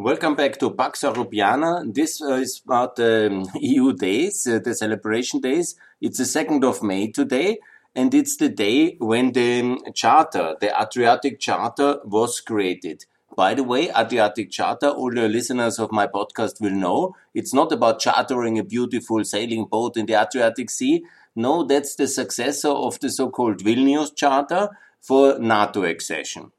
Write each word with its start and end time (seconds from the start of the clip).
Welcome 0.00 0.36
back 0.36 0.60
to 0.60 0.70
Pax 0.70 1.00
Europiana. 1.00 1.92
This 1.92 2.22
uh, 2.22 2.34
is 2.34 2.62
about 2.64 2.94
the 2.94 3.26
um, 3.32 3.50
EU 3.60 3.92
days, 3.92 4.46
uh, 4.46 4.60
the 4.60 4.72
celebration 4.72 5.40
days. 5.40 5.74
It's 6.00 6.18
the 6.18 6.24
2nd 6.24 6.62
of 6.62 6.84
May 6.84 7.10
today, 7.10 7.58
and 7.96 8.14
it's 8.14 8.36
the 8.36 8.48
day 8.48 8.94
when 9.00 9.32
the 9.32 9.60
um, 9.60 9.80
charter, 9.94 10.54
the 10.60 10.70
Adriatic 10.80 11.40
Charter, 11.40 11.98
was 12.04 12.38
created. 12.38 13.06
By 13.34 13.54
the 13.54 13.64
way, 13.64 13.90
Adriatic 13.90 14.52
Charter, 14.52 14.86
all 14.86 15.12
the 15.12 15.28
listeners 15.28 15.80
of 15.80 15.90
my 15.90 16.06
podcast 16.06 16.60
will 16.60 16.70
know, 16.70 17.16
it's 17.34 17.52
not 17.52 17.72
about 17.72 17.98
chartering 17.98 18.56
a 18.56 18.62
beautiful 18.62 19.24
sailing 19.24 19.64
boat 19.64 19.96
in 19.96 20.06
the 20.06 20.14
Adriatic 20.14 20.70
Sea. 20.70 21.04
No, 21.34 21.64
that's 21.64 21.96
the 21.96 22.06
successor 22.06 22.68
of 22.68 23.00
the 23.00 23.10
so-called 23.10 23.64
Vilnius 23.64 24.14
Charter 24.14 24.68
for 25.00 25.40
NATO 25.40 25.82
accession. 25.82 26.52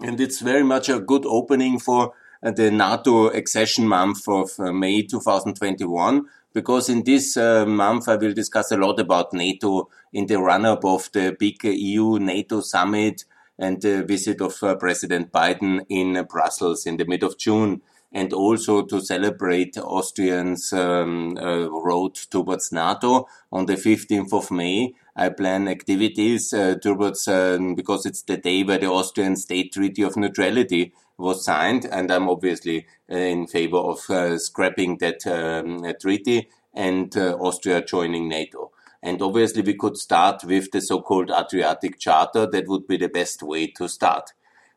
And 0.00 0.18
it's 0.18 0.40
very 0.40 0.64
much 0.64 0.88
a 0.88 1.00
good 1.00 1.26
opening 1.26 1.78
for 1.78 2.14
the 2.42 2.70
NATO 2.70 3.28
accession 3.28 3.88
month 3.88 4.28
of 4.28 4.50
uh, 4.58 4.72
May 4.72 5.02
2021 5.02 6.26
because 6.52 6.88
in 6.88 7.04
this 7.04 7.36
uh, 7.36 7.66
month 7.66 8.08
I 8.08 8.16
will 8.16 8.32
discuss 8.32 8.72
a 8.72 8.76
lot 8.76 8.98
about 8.98 9.32
NATO 9.32 9.88
in 10.12 10.26
the 10.26 10.38
run-up 10.38 10.84
of 10.84 11.10
the 11.12 11.36
big 11.38 11.62
EU 11.64 12.18
NATO 12.18 12.60
summit 12.60 13.24
and 13.58 13.80
the 13.80 14.04
visit 14.04 14.40
of 14.40 14.58
President 14.78 15.32
Biden 15.32 15.84
in 15.88 16.26
Brussels 16.28 16.86
in 16.86 16.96
the 16.96 17.06
mid 17.06 17.22
of 17.22 17.38
June 17.38 17.82
and 18.12 18.32
also 18.32 18.82
to 18.82 19.00
celebrate 19.00 19.76
Austrians' 19.78 20.72
um, 20.72 21.36
uh, 21.36 21.68
road 21.68 22.14
towards 22.14 22.72
NATO 22.72 23.28
on 23.52 23.66
the 23.66 23.74
15th 23.74 24.32
of 24.32 24.50
May. 24.50 24.94
I 25.14 25.30
plan 25.30 25.68
activities 25.68 26.52
uh, 26.52 26.76
towards 26.80 27.26
um, 27.28 27.74
because 27.74 28.06
it's 28.06 28.22
the 28.22 28.36
day 28.36 28.62
where 28.62 28.78
the 28.78 28.90
Austrian 28.90 29.36
State 29.36 29.72
Treaty 29.72 30.02
of 30.02 30.16
Neutrality 30.16 30.92
was 31.18 31.44
signed, 31.44 31.86
and 31.86 32.10
I'm 32.10 32.28
obviously 32.28 32.86
uh, 33.10 33.16
in 33.16 33.46
favor 33.46 33.78
of 33.78 34.08
uh, 34.10 34.38
scrapping 34.38 34.98
that 34.98 35.26
um, 35.26 35.90
treaty 36.00 36.48
and 36.74 37.16
uh, 37.16 37.36
Austria 37.40 37.82
joining 37.82 38.28
NATO. 38.28 38.72
And 39.02 39.22
obviously, 39.22 39.62
we 39.62 39.74
could 39.74 39.96
start 39.96 40.44
with 40.44 40.70
the 40.72 40.80
so-called 40.80 41.30
Adriatic 41.30 41.98
Charter. 41.98 42.46
That 42.46 42.66
would 42.66 42.86
be 42.86 42.96
the 42.96 43.08
best 43.08 43.42
way 43.42 43.68
to 43.68 43.88
start. 43.88 44.32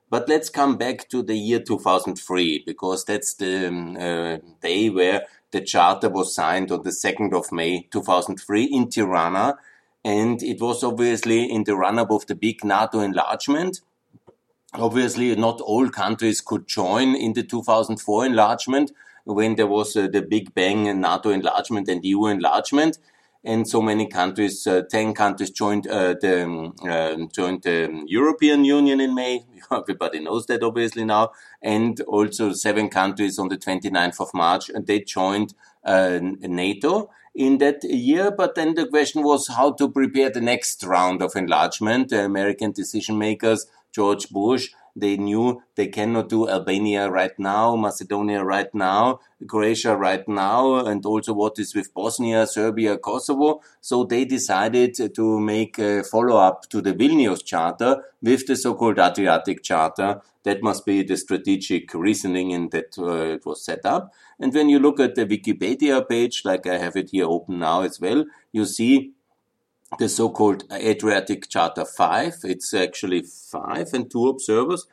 But 0.10 0.28
let's 0.28 0.50
come 0.50 0.78
back 0.78 1.08
to 1.10 1.22
the 1.22 1.36
year 1.36 1.60
2003 1.60 2.64
because 2.66 3.06
that's 3.06 3.36
the 3.36 3.68
um, 3.68 3.96
uh, 3.96 4.38
day 4.62 4.90
where 4.90 5.26
the 5.52 5.62
charter 5.62 6.10
was 6.10 6.34
signed 6.34 6.72
on 6.72 6.84
the 6.84 6.90
2nd 6.90 7.34
of 7.34 7.52
May 7.52 7.88
2003 7.92 8.64
in 8.64 8.90
Tirana. 8.90 9.58
And 10.04 10.42
it 10.42 10.60
was 10.62 10.84
obviously 10.84 11.52
in 11.52 11.64
the 11.64 11.76
run 11.76 12.00
up 12.00 12.10
of 12.12 12.26
the 12.26 12.36
big 12.36 12.64
NATO 12.64 13.02
enlargement. 13.02 13.82
Obviously, 14.74 15.36
not 15.36 15.62
all 15.62 15.90
countries 15.90 16.42
could 16.42 16.68
join 16.68 17.16
in 17.16 17.34
the 17.34 17.44
2004 17.44 18.26
enlargement 18.26 18.92
when 19.26 19.56
there 19.56 19.68
was 19.68 19.96
uh, 19.96 20.08
the 20.08 20.22
Big 20.22 20.54
Bang 20.54 20.86
NATO 21.02 21.30
enlargement 21.30 21.88
and 21.88 22.04
EU 22.04 22.28
enlargement. 22.28 22.98
And 23.44 23.68
so 23.68 23.82
many 23.82 24.08
countries, 24.08 24.68
uh, 24.68 24.82
10 24.90 25.14
countries 25.14 25.52
joined 25.52 25.88
uh, 25.88 26.16
the, 26.20 26.44
um, 26.44 26.73
uh, 26.86 27.16
joined 27.34 27.64
the 27.64 28.04
European 28.06 28.66
Union 28.66 29.00
in 29.00 29.16
May. 29.16 29.46
Everybody 29.72 30.20
knows 30.20 30.46
that 30.48 30.62
obviously 30.62 31.06
now. 31.06 31.31
And 31.62 32.02
also 32.02 32.52
seven 32.52 32.90
countries 32.90 33.40
on 33.40 33.48
the 33.48 33.58
29th 33.58 34.20
of 34.20 34.34
March, 34.34 34.70
and 34.70 34.86
they 34.86 35.00
joined 35.02 35.54
uh, 35.86 36.20
NATO 36.22 37.09
in 37.34 37.59
that 37.59 37.84
year. 37.86 38.30
But 38.31 38.56
then 38.56 38.76
the 38.76 38.88
question 38.88 39.23
was 39.23 39.48
how 39.48 39.72
to 39.74 39.90
prepare 39.90 40.30
the 40.30 40.42
next 40.42 40.84
round 40.84 41.22
of 41.22 41.36
enlargement. 41.36 42.09
The 42.09 42.26
American 42.26 42.74
decision 42.74 43.18
makers 43.18 43.68
George 43.92 44.30
Bush. 44.30 44.70
They 45.00 45.17
knew 45.17 45.61
they 45.75 45.88
cannot 45.88 46.30
do 46.30 46.50
Albania 46.50 47.09
right 47.09 47.38
now, 47.39 47.75
Macedonia 47.75 48.44
right 48.44 48.73
now, 48.73 49.19
Croatia 49.47 49.95
right 49.95 50.28
now, 50.28 50.86
and 50.86 51.06
also 51.06 51.33
what 51.33 51.58
is 51.58 51.73
with 51.73 51.94
Bosnia, 51.94 52.45
Serbia, 52.45 52.97
Kosovo. 52.97 53.61
So 53.81 54.03
they 54.03 54.25
decided 54.25 54.95
to 55.16 55.40
make 55.40 55.79
a 55.79 56.03
follow 56.03 56.38
up 56.38 56.69
to 56.69 56.81
the 56.81 56.94
Vilnius 56.94 57.44
Charter 57.44 58.03
with 58.22 58.46
the 58.47 58.56
so 58.56 58.74
called 58.74 59.00
Adriatic 59.00 59.63
Charter. 59.63 60.22
That 60.44 60.63
must 60.63 60.85
be 60.85 61.03
the 61.03 61.18
strategic 61.18 61.94
reasoning 61.94 62.51
in 62.51 62.69
that 62.69 62.97
uh, 62.97 63.35
it 63.35 63.45
was 63.45 63.63
set 63.63 63.85
up. 63.85 64.12
And 64.40 64.53
when 64.53 64.69
you 64.69 64.79
look 64.79 65.00
at 65.00 65.16
the 65.16 65.25
Wikipedia 65.25 66.07
page, 66.07 66.44
like 66.45 66.66
I 66.66 66.78
have 66.78 66.95
it 66.95 67.09
here 67.12 67.25
open 67.25 67.59
now 67.59 67.81
as 67.81 68.00
well, 68.00 68.25
you 68.51 68.66
see 68.66 69.13
the 69.97 70.09
so-called 70.09 70.66
Adriatic 70.72 71.50
Charter 71.50 71.85
5. 71.85 72.35
It's 72.44 72.73
actually 72.73 73.23
five 73.23 73.94
and 73.94 74.09
two 74.09 74.27
observers. 74.27 74.85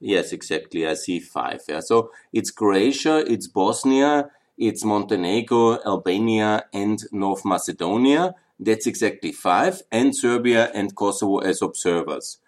Yes, 0.00 0.32
exactly. 0.32 0.86
I 0.86 0.94
see 0.94 1.20
five. 1.20 1.60
Yeah. 1.68 1.80
So 1.80 2.10
it's 2.32 2.50
Croatia, 2.50 3.24
it's 3.26 3.46
Bosnia, 3.46 4.30
it's 4.58 4.84
Montenegro, 4.84 5.78
Albania, 5.86 6.64
and 6.72 7.02
North 7.12 7.44
Macedonia. 7.44 8.34
That's 8.58 8.86
exactly 8.86 9.32
five, 9.32 9.82
and 9.90 10.14
Serbia 10.14 10.70
and 10.74 10.94
Kosovo 10.94 11.38
as 11.38 11.62
observers. 11.62 12.38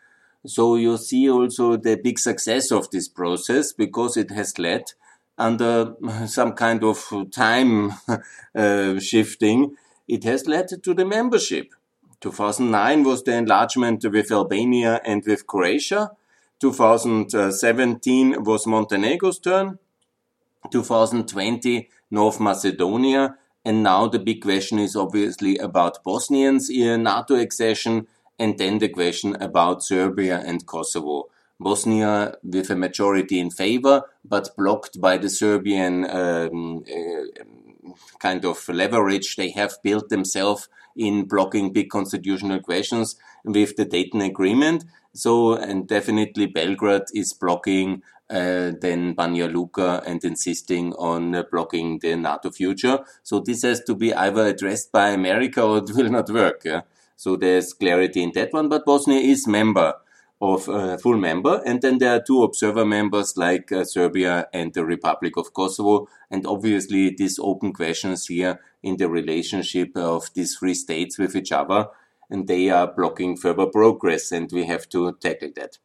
So 0.47 0.76
you 0.76 0.97
see 0.97 1.31
also 1.31 1.76
the 1.76 1.97
big 1.97 2.19
success 2.19 2.71
of 2.71 2.91
this 2.91 3.09
process 3.09 3.72
because 3.72 4.16
it 4.16 4.31
has 4.31 4.59
led 4.59 4.92
under 5.38 5.94
some 6.26 6.53
kind 6.53 6.84
of 6.84 7.04
time 7.32 7.92
uh, 8.54 8.98
shifting. 9.00 9.76
It 10.06 10.25
has 10.25 10.47
led 10.47 10.69
to 10.82 10.94
the 10.94 11.04
membership. 11.04 11.72
2009 12.25 13.05
was 13.05 13.23
the 13.23 13.35
enlargement 13.35 14.03
with 14.11 14.33
Albania 14.33 14.99
and 15.05 15.23
with 15.27 15.47
Croatia. 15.47 16.11
2017 16.59 18.43
was 18.43 18.67
Montenegro's 18.67 19.39
turn. 19.39 19.79
2020 20.71 21.91
North 22.11 22.41
Macedonia. 22.41 23.37
And 23.63 23.83
now 23.83 24.09
the 24.09 24.19
big 24.19 24.41
question 24.41 24.79
is 24.79 24.97
obviously 24.97 25.59
about 25.59 26.03
Bosnians 26.03 26.71
NATO 26.71 27.34
accession 27.34 28.07
and 28.39 28.57
then 28.57 28.79
the 28.79 28.89
question 28.89 29.37
about 29.43 29.84
Serbia 29.84 30.43
and 30.47 30.65
Kosovo. 30.65 31.29
Bosnia 31.61 32.37
with 32.43 32.71
a 32.71 32.75
majority 32.75 33.39
in 33.39 33.51
favor, 33.51 34.03
but 34.25 34.57
blocked 34.57 34.99
by 34.99 35.19
the 35.19 35.29
Serbian 35.29 36.05
um, 36.11 36.84
uh, 36.91 37.45
kind 38.19 38.47
of 38.47 38.67
leverage 38.69 39.37
they 39.37 39.51
have 39.51 39.75
built 39.83 40.09
themselves 40.09 40.69
in 40.97 41.25
blocking 41.27 41.72
big 41.72 41.91
constitutional 41.91 42.60
questions 42.60 43.16
with 43.44 43.77
the 43.77 43.84
Dayton 43.84 44.21
Agreement. 44.21 44.84
So, 45.12 45.55
and 45.55 45.87
definitely 45.87 46.47
Belgrade 46.47 47.03
is 47.15 47.32
blocking 47.32 48.03
uh, 48.31 48.72
then 48.81 49.15
Banja 49.15 49.53
Luka 49.53 50.03
and 50.06 50.22
insisting 50.25 50.93
on 50.94 51.34
uh, 51.34 51.43
blocking 51.50 51.99
the 51.99 52.16
NATO 52.16 52.50
future. 52.50 53.00
So 53.22 53.41
this 53.41 53.62
has 53.62 53.84
to 53.84 53.94
be 53.94 54.15
either 54.15 54.47
addressed 54.47 54.91
by 54.93 55.10
America 55.10 55.62
or 55.62 55.78
it 55.78 55.91
will 55.94 56.10
not 56.10 56.31
work. 56.31 56.62
Yeah? 56.65 56.83
So 57.16 57.37
there's 57.37 57.75
clarity 57.75 58.22
in 58.22 58.33
that 58.34 58.53
one, 58.53 58.69
but 58.69 58.84
Bosnia 58.87 59.21
is 59.21 59.47
member 59.47 59.94
of 60.44 60.69
uh, 60.69 60.97
full 60.99 61.16
member. 61.16 61.62
And 61.65 61.81
then 61.81 61.99
there 61.99 62.16
are 62.16 62.22
two 62.22 62.43
observer 62.43 62.84
members 62.84 63.37
like 63.37 63.72
uh, 63.72 63.84
Serbia 63.84 64.47
and 64.53 64.75
the 64.75 64.84
Republic 64.84 65.37
of 65.37 65.55
Kosovo. 65.55 66.09
And 66.31 66.47
obviously 66.47 67.10
these 67.10 67.38
open 67.38 67.72
questions 67.72 68.27
here 68.27 68.60
in 68.83 68.99
the 68.99 69.09
relationship 69.09 69.97
of 69.97 70.31
these 70.34 70.56
three 70.56 70.75
states 70.75 71.19
with 71.19 71.34
each 71.34 71.53
other. 71.53 71.88
And 72.28 72.47
they 72.47 72.69
are 72.69 72.93
blocking 72.93 73.37
further 73.37 73.66
progress 73.66 74.33
and 74.33 74.50
we 74.53 74.66
have 74.66 74.88
to 74.91 75.16
tackle 75.21 75.50
that. 75.56 75.78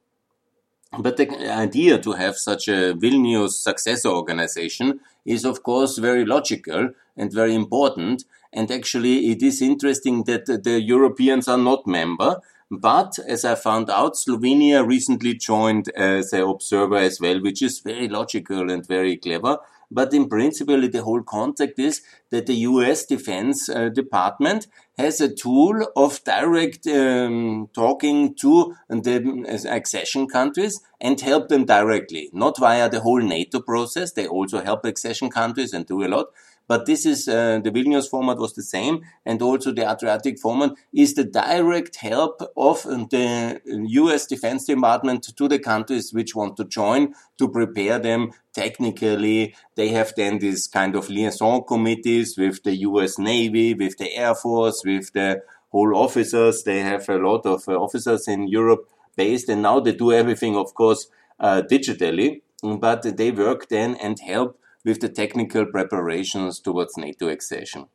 But 0.98 1.18
the 1.18 1.30
idea 1.52 2.00
to 2.00 2.14
have 2.14 2.36
such 2.36 2.68
a 2.68 2.94
Vilnius 2.96 3.52
successor 3.52 4.09
organization 4.09 5.00
is 5.24 5.46
of 5.46 5.62
course 5.64 5.98
very 6.00 6.25
logical 6.25 6.90
and 7.16 7.31
very 7.31 7.53
important. 7.53 8.25
And 8.52 8.72
actually 8.72 9.30
it 9.31 9.44
is 9.44 9.62
interesting 9.62 10.24
that 10.24 10.48
the 10.48 10.81
Europeans 10.81 11.48
are 11.48 11.59
not 11.59 11.86
member 11.86 12.42
but 12.72 13.18
as 13.28 13.46
I 13.46 13.56
found 13.56 13.90
out, 13.90 14.16
Slovenia 14.16 14.85
recently 14.85 15.34
joined 15.34 15.90
as 15.96 16.34
an 16.34 16.41
observer 16.41 16.97
as 16.97 17.19
well, 17.19 17.41
which 17.41 17.62
is 17.62 17.80
very 17.80 18.07
logical 18.07 18.69
and 18.69 18.85
very 18.85 19.18
clever. 19.18 19.57
But 19.92 20.13
in 20.13 20.30
principle, 20.30 20.88
the 20.88 21.01
whole 21.01 21.24
concept 21.24 21.80
is 21.80 22.01
that 22.30 22.45
the 22.45 22.54
US 22.54 23.06
Defense 23.06 23.69
uh, 23.69 23.89
Department 23.89 24.68
has 25.00 25.19
a 25.19 25.33
tool 25.33 25.88
of 25.95 26.24
direct 26.24 26.86
um, 26.86 27.69
talking 27.74 28.36
to 28.36 28.75
the 28.88 29.65
accession 29.68 30.27
countries 30.27 30.80
and 31.01 31.19
help 31.19 31.48
them 31.48 31.65
directly, 31.65 32.30
not 32.33 32.60
via 32.60 32.88
the 32.88 33.00
whole 33.00 33.22
NATO 33.22 33.62
process. 33.62 34.12
They 34.12 34.27
also 34.27 34.62
help 34.62 34.86
accession 34.86 35.31
countries 35.31 35.74
and 35.74 35.88
do 35.88 36.04
a 36.04 36.07
lot, 36.07 36.27
but 36.69 36.86
this 36.86 37.04
is 37.04 37.27
uh, 37.27 37.60
the 37.63 37.71
Vilnius 37.71 38.07
format 38.07 38.38
was 38.38 38.54
the 38.54 38.62
same, 38.62 39.01
and 39.25 39.42
also 39.42 39.71
the 39.71 39.92
Adriatic 39.92 40.38
format 40.38 40.74
is 40.94 41.16
the 41.16 41.24
direct 41.24 41.95
help 41.95 42.44
of 42.56 42.83
the 42.83 43.60
U.S. 43.66 44.27
Defense 44.27 44.66
Department 44.66 45.24
to 45.36 45.48
the 45.48 45.57
countries 45.57 46.13
which 46.13 46.36
want 46.36 46.57
to 46.57 46.66
join 46.66 47.16
to 47.39 47.50
prepare 47.50 47.98
them 47.98 48.30
technically. 48.54 49.56
They 49.75 49.89
have 49.89 50.13
then 50.16 50.38
this 50.38 50.68
kind 50.68 50.95
of 50.95 51.10
liaison 51.10 51.63
committees 51.63 52.38
with 52.38 52.62
the 52.62 52.75
U.S. 52.89 53.18
Navy, 53.18 53.74
with 53.74 53.98
the 53.98 54.15
Air 54.15 54.36
Force, 54.36 54.83
with 54.86 55.12
the 55.13 55.42
whole 55.72 55.98
officers. 55.98 56.62
They 56.62 56.81
have 56.81 57.10
a 57.10 57.18
lot 57.18 57.48
of 57.48 57.68
uh, 57.68 57.74
officers 57.74 58.27
in 58.27 58.48
Europe 58.48 58.88
based, 59.15 59.50
and 59.50 59.63
now 59.63 59.80
they 59.80 59.94
do 59.94 60.13
everything, 60.13 60.56
of 60.56 60.75
course, 60.75 61.07
uh, 61.39 61.63
digitally 61.63 62.42
but 62.62 63.18
they 63.18 63.31
work 63.31 63.69
then 63.69 63.95
and 63.95 64.19
help 64.19 64.59
with 64.86 65.00
the 65.00 65.10
technical 65.10 65.66
preparations 65.66 66.60
towards 66.60 66.98
NATO 66.98 67.28
accession. 67.30 67.88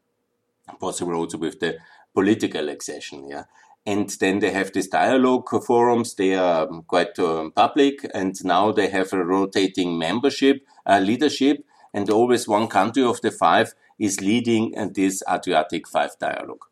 Possible 0.80 1.14
also 1.14 1.38
with 1.38 1.60
the 1.60 1.78
political 2.14 2.68
accession, 2.68 3.28
yeah. 3.28 3.44
And 3.86 4.08
then 4.20 4.38
they 4.38 4.50
have 4.50 4.72
these 4.72 4.88
dialogue 4.88 5.48
forums. 5.66 6.14
They 6.14 6.34
are 6.34 6.66
quite 6.86 7.18
um, 7.18 7.52
public, 7.52 8.06
and 8.14 8.34
now 8.42 8.72
they 8.72 8.88
have 8.88 9.12
a 9.12 9.22
rotating 9.22 9.98
membership, 9.98 10.64
uh, 10.86 11.00
leadership, 11.00 11.64
and 11.92 12.08
always 12.08 12.48
one 12.48 12.68
country 12.68 13.04
of 13.04 13.20
the 13.20 13.30
five 13.30 13.74
is 13.98 14.20
leading 14.20 14.76
uh, 14.76 14.88
this 14.92 15.22
Adriatic 15.30 15.86
Five 15.86 16.18
dialogue. 16.18 16.64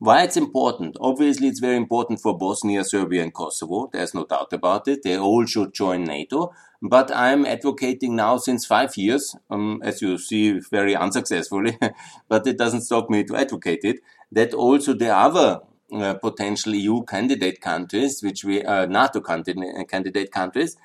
Why 0.00 0.22
it's 0.22 0.38
important? 0.38 0.96
Obviously, 0.98 1.48
it's 1.48 1.60
very 1.60 1.76
important 1.76 2.22
for 2.22 2.36
Bosnia, 2.36 2.84
Serbia, 2.84 3.22
and 3.22 3.34
Kosovo. 3.34 3.90
There's 3.92 4.14
no 4.14 4.24
doubt 4.24 4.50
about 4.54 4.88
it. 4.88 5.02
They 5.02 5.18
all 5.18 5.44
should 5.44 5.74
join 5.74 6.04
NATO. 6.04 6.54
But 6.80 7.14
I'm 7.14 7.44
advocating 7.44 8.16
now 8.16 8.38
since 8.38 8.64
five 8.64 8.96
years, 8.96 9.36
um, 9.50 9.82
as 9.84 10.00
you 10.00 10.16
see, 10.16 10.58
very 10.70 10.96
unsuccessfully, 10.96 11.76
but 12.30 12.46
it 12.46 12.56
doesn't 12.56 12.80
stop 12.80 13.10
me 13.10 13.24
to 13.24 13.36
advocate 13.36 13.80
it, 13.84 14.00
that 14.32 14.54
also 14.54 14.94
the 14.94 15.14
other 15.14 15.60
uh, 15.92 16.14
potential 16.14 16.74
EU 16.74 17.04
candidate 17.04 17.60
countries, 17.60 18.22
which 18.22 18.42
we 18.42 18.64
are 18.64 18.84
uh, 18.84 18.86
NATO 18.86 19.20
candidate 19.20 20.32
countries, 20.32 20.78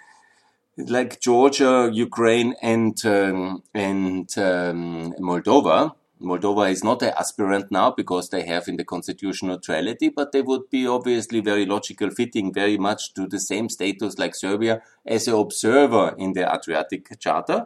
like 0.76 1.22
Georgia, 1.22 1.90
Ukraine, 1.94 2.54
and 2.62 2.98
um, 3.06 3.64
and 3.74 4.38
um, 4.38 5.14
Moldova, 5.22 5.94
Moldova 6.22 6.72
is 6.72 6.84
not 6.84 7.02
an 7.02 7.14
aspirant 7.18 7.72
now 7.72 7.92
because 7.92 8.30
they 8.30 8.46
have 8.46 8.68
in 8.70 8.78
the 8.78 8.86
constitution 8.86 9.50
neutrality, 9.50 10.10
but 10.10 10.32
they 10.32 10.42
would 10.42 10.70
be 10.70 10.88
obviously 10.88 11.42
very 11.42 11.66
logical 11.66 12.10
fitting 12.10 12.54
very 12.54 12.78
much 12.78 13.14
to 13.16 13.28
the 13.28 13.40
same 13.40 13.68
status 13.68 14.18
like 14.18 14.34
Serbia 14.34 14.82
as 15.06 15.28
an 15.28 15.36
observer 15.36 16.16
in 16.18 16.34
the 16.34 16.52
Adriatic 16.52 17.20
Charter. 17.20 17.66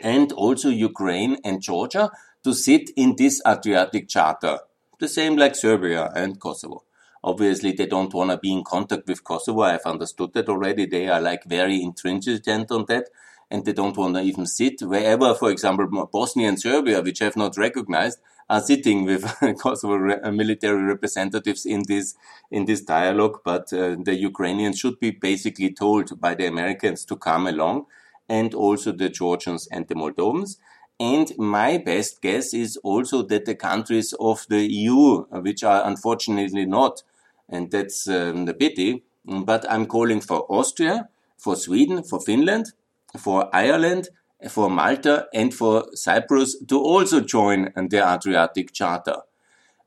And 0.00 0.32
also 0.32 0.68
Ukraine 0.68 1.38
and 1.42 1.62
Georgia 1.62 2.10
to 2.44 2.52
sit 2.52 2.90
in 2.96 3.16
this 3.16 3.40
Adriatic 3.46 4.08
Charter, 4.08 4.58
the 4.98 5.08
same 5.08 5.36
like 5.36 5.56
Serbia 5.56 6.12
and 6.14 6.38
Kosovo. 6.38 6.84
Obviously, 7.24 7.72
they 7.72 7.86
don't 7.86 8.14
want 8.14 8.30
to 8.30 8.38
be 8.38 8.52
in 8.52 8.64
contact 8.64 9.08
with 9.08 9.24
Kosovo. 9.24 9.62
I've 9.62 9.84
understood 9.84 10.32
that 10.34 10.48
already. 10.48 10.86
They 10.86 11.08
are 11.08 11.20
like 11.20 11.44
very 11.44 11.82
intransigent 11.82 12.70
on 12.70 12.84
that 12.88 13.08
and 13.50 13.64
they 13.64 13.72
don't 13.72 13.96
want 13.96 14.14
to 14.14 14.22
even 14.22 14.46
sit 14.46 14.80
wherever, 14.80 15.34
for 15.34 15.50
example, 15.50 16.06
Bosnia 16.12 16.48
and 16.48 16.60
Serbia, 16.60 17.02
which 17.02 17.18
have 17.18 17.36
not 17.36 17.56
recognized, 17.56 18.20
are 18.48 18.60
sitting 18.60 19.04
with 19.04 19.24
Kosovo 19.60 19.96
re- 19.96 20.30
military 20.30 20.82
representatives 20.82 21.66
in 21.66 21.82
this 21.86 22.14
in 22.50 22.64
this 22.64 22.82
dialogue. 22.82 23.40
But 23.44 23.72
uh, 23.72 23.96
the 24.02 24.14
Ukrainians 24.14 24.78
should 24.78 25.00
be 25.00 25.10
basically 25.10 25.72
told 25.72 26.20
by 26.20 26.34
the 26.34 26.46
Americans 26.46 27.04
to 27.06 27.16
come 27.16 27.46
along, 27.46 27.86
and 28.28 28.54
also 28.54 28.92
the 28.92 29.08
Georgians 29.08 29.66
and 29.68 29.86
the 29.88 29.94
Moldovans. 29.94 30.56
And 31.00 31.32
my 31.38 31.78
best 31.78 32.20
guess 32.20 32.52
is 32.52 32.76
also 32.84 33.22
that 33.22 33.46
the 33.46 33.54
countries 33.54 34.12
of 34.20 34.46
the 34.48 34.60
EU, 34.70 35.22
which 35.46 35.64
are 35.64 35.86
unfortunately 35.86 36.66
not, 36.66 37.02
and 37.48 37.70
that's 37.70 38.06
um, 38.06 38.44
the 38.44 38.52
pity, 38.52 39.04
but 39.24 39.64
I'm 39.70 39.86
calling 39.86 40.20
for 40.20 40.44
Austria, 40.50 41.08
for 41.38 41.56
Sweden, 41.56 42.02
for 42.02 42.20
Finland, 42.20 42.74
for 43.18 43.54
Ireland, 43.54 44.08
for 44.48 44.70
Malta, 44.70 45.26
and 45.34 45.52
for 45.52 45.86
Cyprus 45.94 46.56
to 46.68 46.78
also 46.78 47.20
join 47.20 47.72
the 47.74 48.02
Adriatic 48.14 48.72
Charter. 48.72 49.16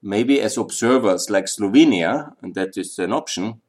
Maybe 0.01 0.41
as 0.41 0.57
observers 0.57 1.29
like 1.29 1.45
Slovenia, 1.45 2.33
and 2.41 2.53
that 2.55 2.77
is 2.77 2.99
an 2.99 3.13
option, 3.13 3.61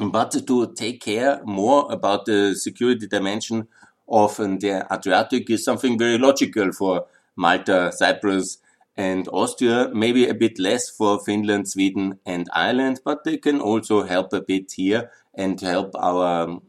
but 0.00 0.32
to 0.46 0.72
take 0.74 1.00
care 1.00 1.40
more 1.44 1.90
about 1.90 2.26
the 2.26 2.54
security 2.54 3.06
dimension 3.06 3.68
of 4.08 4.36
the 4.36 4.86
Adriatic 4.92 5.48
is 5.50 5.64
something 5.64 5.98
very 5.98 6.18
logical 6.18 6.72
for 6.72 7.06
Malta, 7.36 7.92
Cyprus, 7.92 8.58
and 8.96 9.28
Austria, 9.28 9.90
maybe 9.92 10.26
a 10.26 10.34
bit 10.34 10.58
less 10.58 10.88
for 10.88 11.18
Finland, 11.20 11.68
Sweden, 11.68 12.18
and 12.24 12.48
Ireland, 12.52 13.00
but 13.04 13.24
they 13.24 13.36
can 13.36 13.60
also 13.60 14.04
help 14.04 14.32
a 14.32 14.40
bit 14.40 14.72
here 14.72 15.10
and 15.34 15.60
help 15.60 15.90
our 15.94 16.44
um, 16.44 16.62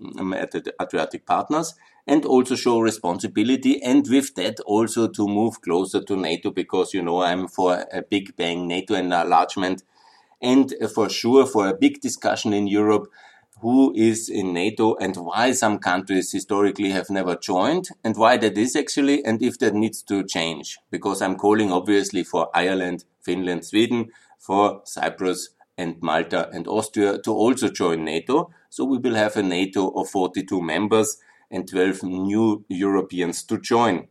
Adriatic 0.81 1.25
partners 1.25 1.73
and 2.05 2.25
also 2.25 2.55
show 2.55 2.79
responsibility 2.79 3.81
and 3.83 4.07
with 4.09 4.35
that 4.35 4.59
also 4.61 5.07
to 5.07 5.27
move 5.27 5.61
closer 5.61 6.01
to 6.01 6.15
NATO 6.15 6.51
because 6.51 6.93
you 6.93 7.01
know 7.01 7.21
I'm 7.21 7.47
for 7.47 7.85
a 7.91 8.01
big 8.01 8.35
bang 8.37 8.67
NATO 8.67 8.95
enlargement 8.95 9.83
and 10.41 10.73
for 10.93 11.09
sure 11.09 11.45
for 11.45 11.67
a 11.67 11.73
big 11.73 11.99
discussion 12.01 12.53
in 12.53 12.67
Europe 12.67 13.11
who 13.61 13.93
is 13.95 14.29
in 14.29 14.53
NATO 14.53 14.95
and 14.95 15.15
why 15.15 15.51
some 15.51 15.79
countries 15.79 16.31
historically 16.31 16.91
have 16.91 17.09
never 17.09 17.35
joined 17.35 17.89
and 18.03 18.15
why 18.15 18.37
that 18.37 18.57
is 18.57 18.75
actually 18.75 19.23
and 19.25 19.41
if 19.41 19.57
that 19.59 19.73
needs 19.73 20.03
to 20.03 20.23
change 20.23 20.77
because 20.91 21.21
I'm 21.21 21.35
calling 21.35 21.71
obviously 21.71 22.23
for 22.23 22.49
Ireland, 22.53 23.05
Finland, 23.21 23.65
Sweden, 23.65 24.11
for 24.37 24.81
Cyprus 24.85 25.49
and 25.77 26.01
Malta 26.01 26.49
and 26.51 26.67
Austria 26.67 27.17
to 27.19 27.31
also 27.31 27.69
join 27.69 28.03
NATO. 28.03 28.51
So 28.69 28.85
we 28.85 28.97
will 28.97 29.15
have 29.15 29.35
a 29.37 29.43
NATO 29.43 29.89
of 29.89 30.09
42 30.09 30.61
members 30.61 31.17
and 31.51 31.67
12 31.67 32.03
new 32.03 32.65
Europeans 32.67 33.43
to 33.43 33.59
join. 33.59 34.07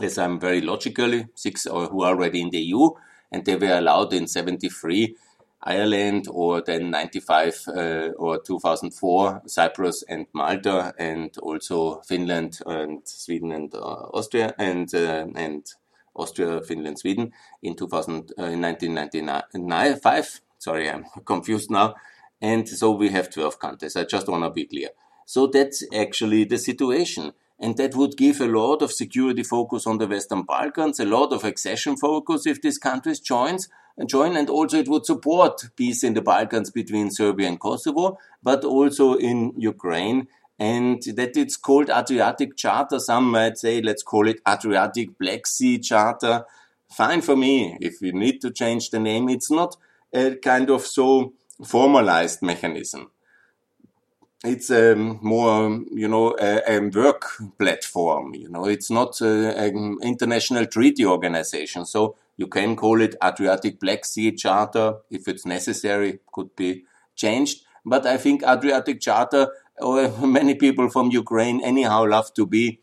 As 0.00 0.18
I'm 0.18 0.38
very 0.38 0.60
logically, 0.60 1.26
six 1.34 1.64
who 1.64 2.02
are 2.02 2.12
already 2.14 2.40
in 2.40 2.50
the 2.50 2.58
EU, 2.58 2.90
and 3.32 3.44
they 3.44 3.56
were 3.56 3.76
allowed 3.78 4.12
in 4.12 4.26
73 4.26 5.16
Ireland 5.62 6.26
or 6.30 6.62
then 6.62 6.90
95 6.90 7.64
uh, 7.68 8.08
or 8.16 8.40
2004 8.40 9.42
Cyprus 9.46 10.02
and 10.08 10.26
Malta 10.32 10.94
and 10.98 11.36
also 11.38 12.00
Finland 12.00 12.60
and 12.66 13.00
Sweden 13.04 13.52
and 13.52 13.74
uh, 13.74 14.08
Austria 14.14 14.54
and 14.58 14.92
uh, 14.94 15.26
and 15.34 15.66
Austria, 16.14 16.60
Finland, 16.62 16.98
Sweden 16.98 17.32
in 17.62 17.76
2000 17.76 18.32
uh, 18.38 18.44
in 18.44 18.60
1995 18.60 20.40
Sorry, 20.60 20.90
I'm 20.90 21.06
confused 21.24 21.70
now. 21.70 21.94
And 22.40 22.68
so 22.68 22.92
we 22.92 23.08
have 23.08 23.30
12 23.30 23.58
countries. 23.58 23.96
I 23.96 24.04
just 24.04 24.28
want 24.28 24.44
to 24.44 24.50
be 24.50 24.66
clear. 24.66 24.90
So 25.26 25.46
that's 25.46 25.84
actually 25.94 26.44
the 26.44 26.58
situation. 26.58 27.32
And 27.60 27.76
that 27.76 27.94
would 27.94 28.16
give 28.16 28.40
a 28.40 28.46
lot 28.46 28.80
of 28.80 28.90
security 28.90 29.42
focus 29.42 29.86
on 29.86 29.98
the 29.98 30.06
Western 30.06 30.42
Balkans, 30.42 30.98
a 30.98 31.04
lot 31.04 31.32
of 31.32 31.44
accession 31.44 31.96
focus 31.96 32.46
if 32.46 32.62
these 32.62 32.78
countries 32.78 33.20
joins, 33.20 33.68
join, 34.06 34.34
and 34.34 34.48
also 34.48 34.78
it 34.78 34.88
would 34.88 35.04
support 35.04 35.68
peace 35.76 36.02
in 36.02 36.14
the 36.14 36.22
Balkans 36.22 36.70
between 36.70 37.10
Serbia 37.10 37.48
and 37.48 37.60
Kosovo, 37.60 38.18
but 38.42 38.64
also 38.64 39.14
in 39.14 39.52
Ukraine. 39.58 40.26
And 40.58 41.02
that 41.02 41.36
it's 41.36 41.56
called 41.56 41.90
Adriatic 41.90 42.56
Charter. 42.56 42.98
Some 42.98 43.30
might 43.30 43.58
say, 43.58 43.82
let's 43.82 44.02
call 44.02 44.26
it 44.26 44.40
Adriatic 44.48 45.18
Black 45.18 45.46
Sea 45.46 45.78
Charter. 45.78 46.44
Fine 46.90 47.22
for 47.22 47.36
me. 47.36 47.76
If 47.80 48.00
we 48.00 48.12
need 48.12 48.40
to 48.40 48.50
change 48.50 48.90
the 48.90 49.00
name, 49.00 49.28
it's 49.28 49.50
not 49.50 49.76
a 50.12 50.36
kind 50.36 50.70
of 50.70 50.82
so 50.82 51.34
formalized 51.64 52.42
mechanism. 52.42 53.10
It's 54.42 54.70
a 54.70 54.96
more, 54.96 55.66
um, 55.66 55.86
you 55.92 56.08
know, 56.08 56.34
a, 56.40 56.62
a 56.66 56.80
work 56.88 57.26
platform. 57.58 58.34
You 58.34 58.48
know, 58.48 58.64
it's 58.64 58.90
not 58.90 59.20
uh, 59.20 59.26
an 59.26 59.98
international 60.02 60.64
treaty 60.66 61.04
organization. 61.04 61.84
So 61.84 62.16
you 62.38 62.46
can 62.46 62.74
call 62.74 63.02
it 63.02 63.16
Adriatic 63.22 63.78
Black 63.78 64.06
Sea 64.06 64.32
Charter 64.32 64.96
if 65.10 65.28
it's 65.28 65.44
necessary. 65.44 66.20
Could 66.32 66.56
be 66.56 66.84
changed. 67.14 67.64
But 67.84 68.06
I 68.06 68.16
think 68.16 68.42
Adriatic 68.42 69.00
Charter, 69.00 69.48
or 69.78 70.08
many 70.26 70.54
people 70.54 70.88
from 70.88 71.10
Ukraine 71.10 71.62
anyhow 71.62 72.06
love 72.06 72.32
to 72.34 72.46
be 72.46 72.80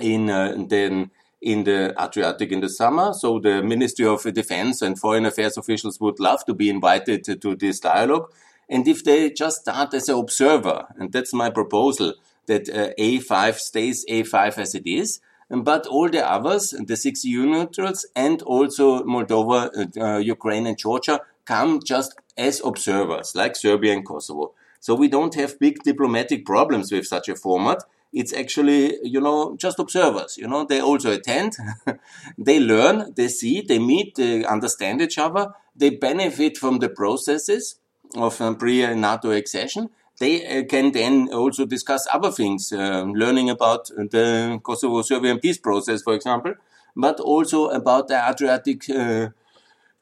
in 0.00 0.30
uh, 0.30 0.54
then 0.68 1.10
in 1.40 1.64
the 1.64 1.92
Adriatic 2.00 2.52
in 2.52 2.60
the 2.60 2.68
summer. 2.68 3.12
So 3.12 3.40
the 3.40 3.62
Ministry 3.62 4.06
of 4.06 4.22
Defense 4.32 4.80
and 4.80 4.96
Foreign 4.96 5.26
Affairs 5.26 5.56
officials 5.56 6.00
would 6.00 6.20
love 6.20 6.44
to 6.44 6.54
be 6.54 6.70
invited 6.70 7.24
to, 7.24 7.34
to 7.36 7.56
this 7.56 7.80
dialogue. 7.80 8.32
And 8.72 8.88
if 8.88 9.04
they 9.04 9.30
just 9.30 9.60
start 9.60 9.92
as 9.92 10.08
an 10.08 10.18
observer, 10.18 10.86
and 10.96 11.12
that's 11.12 11.34
my 11.34 11.50
proposal, 11.50 12.14
that 12.46 12.70
uh, 12.70 12.88
A5 12.98 13.56
stays 13.56 14.06
A5 14.08 14.56
as 14.56 14.74
it 14.74 14.86
is, 14.86 15.20
but 15.50 15.86
all 15.86 16.08
the 16.08 16.26
others, 16.26 16.74
the 16.86 16.96
six 16.96 17.22
EU 17.26 17.44
neutrals 17.44 18.06
and 18.16 18.40
also 18.42 19.04
Moldova, 19.04 19.60
uh, 19.76 20.00
uh, 20.02 20.18
Ukraine 20.36 20.66
and 20.66 20.78
Georgia 20.78 21.20
come 21.44 21.80
just 21.84 22.18
as 22.38 22.62
observers, 22.64 23.34
like 23.34 23.56
Serbia 23.56 23.92
and 23.92 24.06
Kosovo. 24.06 24.54
So 24.80 24.94
we 24.94 25.08
don't 25.08 25.34
have 25.34 25.58
big 25.58 25.82
diplomatic 25.82 26.46
problems 26.46 26.90
with 26.90 27.06
such 27.06 27.28
a 27.28 27.36
format 27.36 27.82
it's 28.12 28.34
actually, 28.34 28.98
you 29.02 29.20
know, 29.20 29.56
just 29.56 29.78
observers. 29.78 30.36
You 30.36 30.46
know, 30.46 30.64
they 30.64 30.80
also 30.80 31.12
attend, 31.12 31.56
they 32.38 32.60
learn, 32.60 33.14
they 33.16 33.28
see, 33.28 33.62
they 33.62 33.78
meet, 33.78 34.16
they 34.16 34.44
understand 34.44 35.00
each 35.00 35.16
other, 35.16 35.54
they 35.74 35.90
benefit 35.90 36.58
from 36.58 36.80
the 36.80 36.90
processes 36.90 37.76
of 38.16 38.40
um, 38.40 38.56
pre-NATO 38.56 39.30
accession. 39.30 39.90
They 40.18 40.46
uh, 40.46 40.64
can 40.64 40.92
then 40.92 41.28
also 41.32 41.66
discuss 41.66 42.06
other 42.12 42.30
things, 42.30 42.72
uh, 42.72 43.04
learning 43.04 43.50
about 43.50 43.88
the 43.88 44.60
Kosovo-Serbian 44.62 45.40
peace 45.40 45.58
process, 45.58 46.02
for 46.02 46.14
example, 46.14 46.54
but 46.94 47.18
also 47.20 47.68
about 47.68 48.08
the 48.08 48.28
Adriatic 48.30 48.88
uh, 48.90 49.28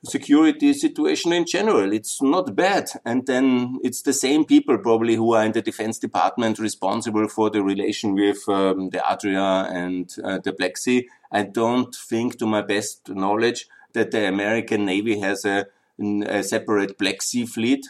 security 0.04 0.72
situation 0.72 1.32
in 1.32 1.46
general. 1.46 1.92
It's 1.92 2.20
not 2.22 2.56
bad. 2.56 2.90
And 3.04 3.26
then 3.26 3.78
it's 3.82 4.02
the 4.02 4.12
same 4.12 4.44
people 4.44 4.78
probably 4.78 5.14
who 5.14 5.34
are 5.34 5.44
in 5.44 5.52
the 5.52 5.62
defense 5.62 5.98
department 5.98 6.58
responsible 6.58 7.28
for 7.28 7.50
the 7.50 7.62
relation 7.62 8.14
with 8.14 8.48
um, 8.48 8.90
the 8.90 9.06
Adria 9.06 9.68
and 9.70 10.12
uh, 10.24 10.38
the 10.42 10.52
Black 10.52 10.76
Sea. 10.76 11.08
I 11.30 11.44
don't 11.44 11.94
think, 11.94 12.38
to 12.38 12.46
my 12.46 12.62
best 12.62 13.08
knowledge, 13.08 13.68
that 13.92 14.10
the 14.10 14.26
American 14.26 14.84
Navy 14.84 15.20
has 15.20 15.44
a, 15.44 15.66
a 16.26 16.42
separate 16.42 16.98
Black 16.98 17.22
Sea 17.22 17.46
fleet. 17.46 17.86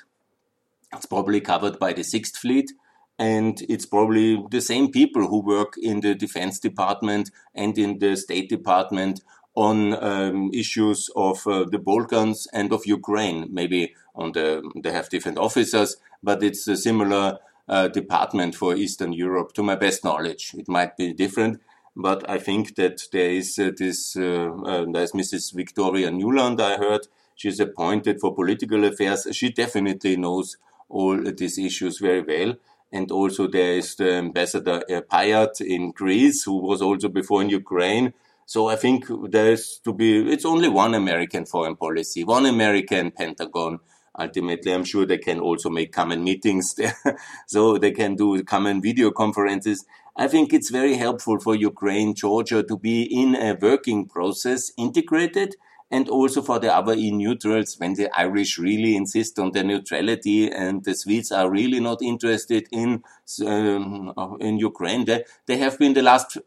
It's 0.92 1.06
probably 1.06 1.40
covered 1.40 1.78
by 1.78 1.92
the 1.92 2.02
Sixth 2.02 2.36
Fleet. 2.36 2.72
And 3.18 3.60
it's 3.68 3.86
probably 3.86 4.42
the 4.50 4.62
same 4.62 4.90
people 4.90 5.28
who 5.28 5.40
work 5.40 5.74
in 5.80 6.00
the 6.00 6.14
Defense 6.14 6.58
Department 6.58 7.30
and 7.54 7.76
in 7.76 7.98
the 7.98 8.16
State 8.16 8.48
Department 8.48 9.20
on 9.54 10.02
um, 10.02 10.50
issues 10.54 11.10
of 11.14 11.46
uh, 11.46 11.64
the 11.64 11.78
Balkans 11.78 12.48
and 12.52 12.72
of 12.72 12.86
Ukraine. 12.86 13.48
Maybe 13.50 13.94
on 14.14 14.32
the 14.32 14.62
they 14.82 14.92
have 14.92 15.10
different 15.10 15.38
officers, 15.38 15.96
but 16.22 16.42
it's 16.42 16.66
a 16.66 16.76
similar 16.76 17.38
uh, 17.68 17.88
department 17.88 18.54
for 18.54 18.74
Eastern 18.74 19.12
Europe. 19.12 19.52
To 19.54 19.62
my 19.62 19.76
best 19.76 20.02
knowledge, 20.02 20.54
it 20.56 20.68
might 20.68 20.96
be 20.96 21.12
different, 21.12 21.60
but 21.94 22.28
I 22.28 22.38
think 22.38 22.76
that 22.76 23.02
there 23.12 23.30
is 23.30 23.58
uh, 23.58 23.70
this. 23.76 24.16
Uh, 24.16 24.52
uh, 24.64 24.86
there's 24.90 25.12
Mrs. 25.12 25.52
Victoria 25.52 26.10
Nuland. 26.10 26.60
I 26.60 26.76
heard 26.76 27.06
she's 27.34 27.60
appointed 27.60 28.20
for 28.20 28.34
political 28.34 28.84
affairs. 28.84 29.26
She 29.32 29.50
definitely 29.50 30.16
knows 30.16 30.56
all 30.90 31.16
these 31.22 31.58
issues 31.58 31.98
very 31.98 32.22
well. 32.22 32.54
And 32.92 33.10
also 33.10 33.46
there 33.46 33.74
is 33.74 33.94
the 33.94 34.14
ambassador 34.14 34.82
uh, 34.90 35.00
Pyatt 35.02 35.60
in 35.60 35.92
Greece, 35.92 36.42
who 36.42 36.58
was 36.58 36.82
also 36.82 37.08
before 37.08 37.40
in 37.42 37.50
Ukraine 37.50 38.12
so 38.50 38.66
I 38.66 38.74
think 38.74 39.04
there's 39.30 39.78
to 39.84 39.92
be, 39.92 40.28
it's 40.28 40.44
only 40.44 40.68
one 40.68 40.96
American 40.96 41.46
foreign 41.46 41.76
policy, 41.76 42.24
one 42.24 42.46
American 42.46 43.12
Pentagon. 43.12 43.78
Ultimately, 44.18 44.74
I'm 44.74 44.82
sure 44.82 45.06
they 45.06 45.18
can 45.18 45.38
also 45.38 45.70
make 45.70 45.92
common 45.92 46.24
meetings 46.24 46.74
there. 46.74 46.96
so 47.46 47.78
they 47.78 47.92
can 47.92 48.16
do 48.16 48.42
common 48.42 48.82
video 48.82 49.12
conferences. 49.12 49.84
I 50.16 50.26
think 50.26 50.52
it's 50.52 50.68
very 50.68 50.94
helpful 50.94 51.38
for 51.38 51.54
Ukraine, 51.54 52.12
Georgia 52.12 52.64
to 52.64 52.76
be 52.76 53.02
in 53.04 53.36
a 53.36 53.54
working 53.54 54.08
process 54.08 54.72
integrated 54.76 55.54
and 55.90 56.08
also 56.08 56.40
for 56.40 56.58
the 56.58 56.74
other 56.74 56.94
EU 56.94 57.12
neutrals 57.12 57.76
when 57.78 57.94
the 57.94 58.08
Irish 58.16 58.58
really 58.58 58.94
insist 58.96 59.38
on 59.38 59.50
their 59.50 59.64
neutrality 59.64 60.50
and 60.50 60.84
the 60.84 60.94
Swedes 60.94 61.32
are 61.32 61.50
really 61.50 61.80
not 61.80 62.00
interested 62.00 62.68
in 62.70 63.02
um, 63.46 64.12
in 64.40 64.58
Ukraine. 64.58 65.04
They, 65.04 65.24
they 65.46 65.56
have 65.58 65.78
been 65.78 65.94
the 65.94 66.02
last 66.02 66.38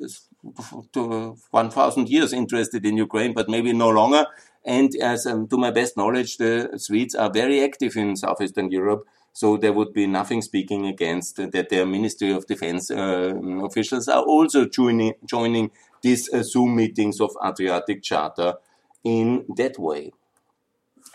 1,000 0.93 2.09
years 2.09 2.33
interested 2.33 2.85
in 2.85 2.97
Ukraine, 2.97 3.33
but 3.33 3.49
maybe 3.49 3.73
no 3.73 3.89
longer. 3.89 4.25
And 4.65 4.95
as 4.95 5.25
um, 5.25 5.47
to 5.49 5.57
my 5.57 5.71
best 5.71 5.97
knowledge, 5.97 6.37
the 6.37 6.71
Swedes 6.77 7.15
are 7.15 7.31
very 7.31 7.63
active 7.63 7.97
in 7.97 8.15
southeastern 8.15 8.71
Europe. 8.71 9.05
So 9.33 9.57
there 9.57 9.73
would 9.73 9.93
be 9.93 10.05
nothing 10.05 10.41
speaking 10.41 10.85
against 10.85 11.37
that 11.37 11.69
their 11.69 11.85
Ministry 11.85 12.31
of 12.31 12.45
Defense 12.45 12.91
uh, 12.91 13.33
officials 13.63 14.07
are 14.07 14.21
also 14.21 14.65
joining, 14.65 15.13
joining 15.25 15.71
these 16.01 16.31
uh, 16.31 16.43
Zoom 16.43 16.75
meetings 16.75 17.19
of 17.19 17.31
Adriatic 17.43 18.03
Charter 18.03 18.55
in 19.03 19.45
that 19.57 19.77
way. 19.79 20.11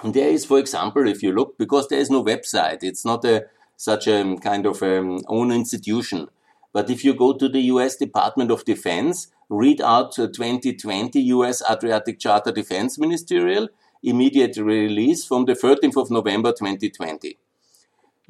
And 0.02 0.14
there 0.14 0.28
is, 0.28 0.44
for 0.44 0.58
example, 0.58 1.08
if 1.08 1.22
you 1.22 1.32
look, 1.32 1.58
because 1.58 1.88
there 1.88 1.98
is 1.98 2.10
no 2.10 2.22
website, 2.22 2.82
it's 2.82 3.04
not 3.04 3.24
a 3.24 3.46
such 3.76 4.08
a 4.08 4.36
kind 4.42 4.66
of 4.66 4.82
um, 4.82 5.20
own 5.28 5.52
institution. 5.52 6.28
But 6.72 6.90
if 6.90 7.04
you 7.04 7.14
go 7.14 7.32
to 7.32 7.48
the 7.48 7.60
US 7.72 7.96
Department 7.96 8.50
of 8.50 8.64
Defense, 8.64 9.28
read 9.48 9.80
out 9.80 10.12
2020 10.12 11.20
US 11.20 11.62
Adriatic 11.68 12.18
Charter 12.18 12.52
Defense 12.52 12.98
Ministerial, 12.98 13.68
immediate 14.02 14.56
release 14.56 15.24
from 15.24 15.44
the 15.44 15.54
13th 15.54 15.96
of 15.96 16.10
November 16.10 16.52
2020. 16.52 17.38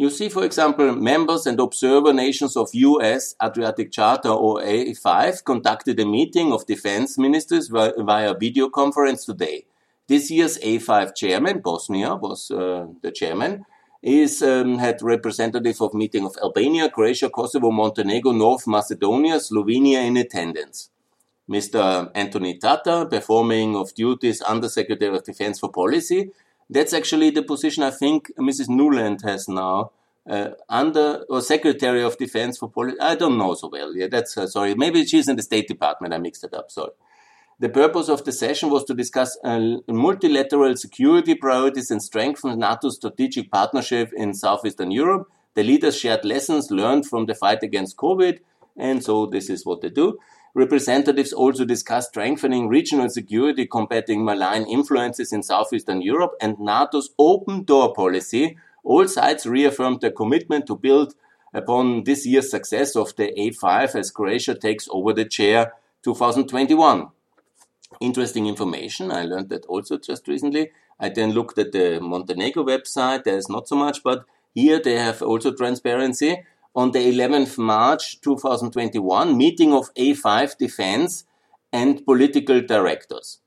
You 0.01 0.11
see, 0.11 0.29
for 0.29 0.45
example, 0.45 0.95
members 0.95 1.45
and 1.45 1.59
observer 1.59 2.13
nations 2.13 2.57
of 2.57 2.71
US 2.73 3.35
Adriatic 3.43 3.91
Charter 3.91 4.29
or 4.29 4.61
A5 4.61 5.45
conducted 5.45 5.99
a 5.99 6.07
meeting 6.07 6.53
of 6.53 6.67
defense 6.67 7.19
ministers 7.19 7.67
via 7.67 8.33
video 8.39 8.69
conference 8.69 9.25
today. 9.25 9.65
This 10.07 10.31
year's 10.31 10.57
A5 10.59 11.17
chairman, 11.17 11.59
Bosnia 11.59 12.15
was 12.15 12.49
uh, 12.53 12.87
the 13.03 13.11
chairman, 13.11 13.67
is 14.01 14.41
um, 14.41 14.79
had 14.79 15.03
representative 15.03 15.81
of 15.81 15.95
meeting 15.95 16.25
of 16.25 16.37
Albania, 16.41 16.89
Croatia, 16.89 17.29
Kosovo, 17.29 17.73
Montenegro, 17.73 18.31
North 18.31 18.69
Macedonia, 18.69 19.41
Slovenia 19.41 20.07
in 20.07 20.17
attendance. 20.17 20.91
Mr. 21.51 22.09
Anthony 22.15 22.57
Tata, 22.57 23.09
performing 23.11 23.75
of 23.75 23.93
duties 23.97 24.43
under 24.43 24.69
Secretary 24.69 25.17
of 25.17 25.25
Defense 25.25 25.59
for 25.59 25.73
Policy, 25.73 26.31
that's 26.71 26.93
actually 26.93 27.31
the 27.31 27.43
position 27.43 27.83
I 27.83 27.91
think 27.91 28.31
Mrs. 28.39 28.69
Nuland 28.69 29.23
has 29.23 29.49
now. 29.49 29.93
Uh, 30.29 30.51
under 30.69 31.25
or 31.31 31.41
Secretary 31.41 32.03
of 32.03 32.19
Defense 32.19 32.59
for 32.59 32.69
Policy. 32.69 33.01
I 33.01 33.15
don't 33.15 33.39
know 33.39 33.55
so 33.55 33.69
well. 33.69 33.97
Yeah, 33.97 34.09
that's 34.09 34.37
uh, 34.37 34.47
sorry. 34.47 34.75
Maybe 34.75 35.07
she's 35.07 35.27
in 35.27 35.37
the 35.37 35.43
State 35.43 35.69
Department. 35.69 36.13
I 36.13 36.19
mixed 36.19 36.45
it 36.45 36.53
up. 36.53 36.71
Sorry. 36.71 36.91
The 37.61 37.71
purpose 37.71 38.11
of 38.11 38.25
the 38.25 38.31
session 38.31 38.69
was 38.69 38.85
to 38.85 38.95
discuss 38.95 39.39
uh, 39.43 39.79
multilateral 39.89 40.77
security 40.77 41.35
priorities 41.35 41.91
and 41.91 42.03
strengthen 42.03 42.59
NATO's 42.59 42.97
strategic 42.97 43.51
partnership 43.51 44.13
in 44.15 44.35
southeastern 44.35 44.91
Europe. 44.91 45.29
The 45.55 45.65
leaders 45.65 45.99
shared 45.99 46.25
lessons 46.25 46.71
learned 46.71 47.07
from 47.07 47.25
the 47.25 47.35
fight 47.35 47.63
against 47.63 47.97
COVID, 47.97 48.41
and 48.77 49.03
so 49.03 49.27
this 49.27 49.49
is 49.49 49.67
what 49.67 49.81
they 49.81 49.89
do. 49.89 50.19
Representatives 50.55 51.33
also 51.33 51.65
discussed 51.65 52.09
strengthening 52.09 52.69
regional 52.69 53.09
security, 53.09 53.67
combating 53.67 54.25
malign 54.25 54.65
influences 54.65 55.33
in 55.33 55.43
southeastern 55.43 56.03
Europe, 56.03 56.33
and 56.41 56.59
NATO's 56.59 57.11
open 57.19 57.65
door 57.65 57.93
policy. 57.93 58.57
All 58.83 59.07
sides 59.07 59.47
reaffirmed 59.47 60.01
their 60.01 60.11
commitment 60.11 60.67
to 60.67 60.77
build 60.77 61.15
upon 61.53 62.05
this 62.05 62.27
year's 62.27 62.51
success 62.51 62.97
of 62.97 63.15
the 63.17 63.33
A5 63.39 63.95
as 63.95 64.11
Croatia 64.11 64.55
takes 64.55 64.89
over 64.91 65.13
the 65.13 65.25
chair 65.25 65.73
2021. 66.03 67.09
Interesting 68.01 68.47
information. 68.47 69.11
I 69.11 69.25
learned 69.25 69.49
that 69.51 69.67
also 69.67 69.99
just 69.99 70.29
recently. 70.29 70.71
I 71.01 71.09
then 71.11 71.33
looked 71.33 71.59
at 71.59 71.73
the 71.73 72.01
Montenegro 72.01 72.65
website. 72.65 73.25
There's 73.25 73.49
not 73.49 73.69
so 73.69 73.77
much, 73.77 74.03
but 74.03 74.25
here 74.55 74.81
they 74.81 74.97
have 74.97 75.23
also 75.23 75.53
transparency 75.53 76.45
on 76.75 76.93
the 76.93 76.99
11th 76.99 77.59
March 77.59 78.21
2021 78.21 79.37
meeting 79.37 79.73
of 79.73 79.93
A5 79.95 80.57
defense 80.59 81.25
and 81.73 82.05
political 82.05 82.61
directors. 82.61 83.41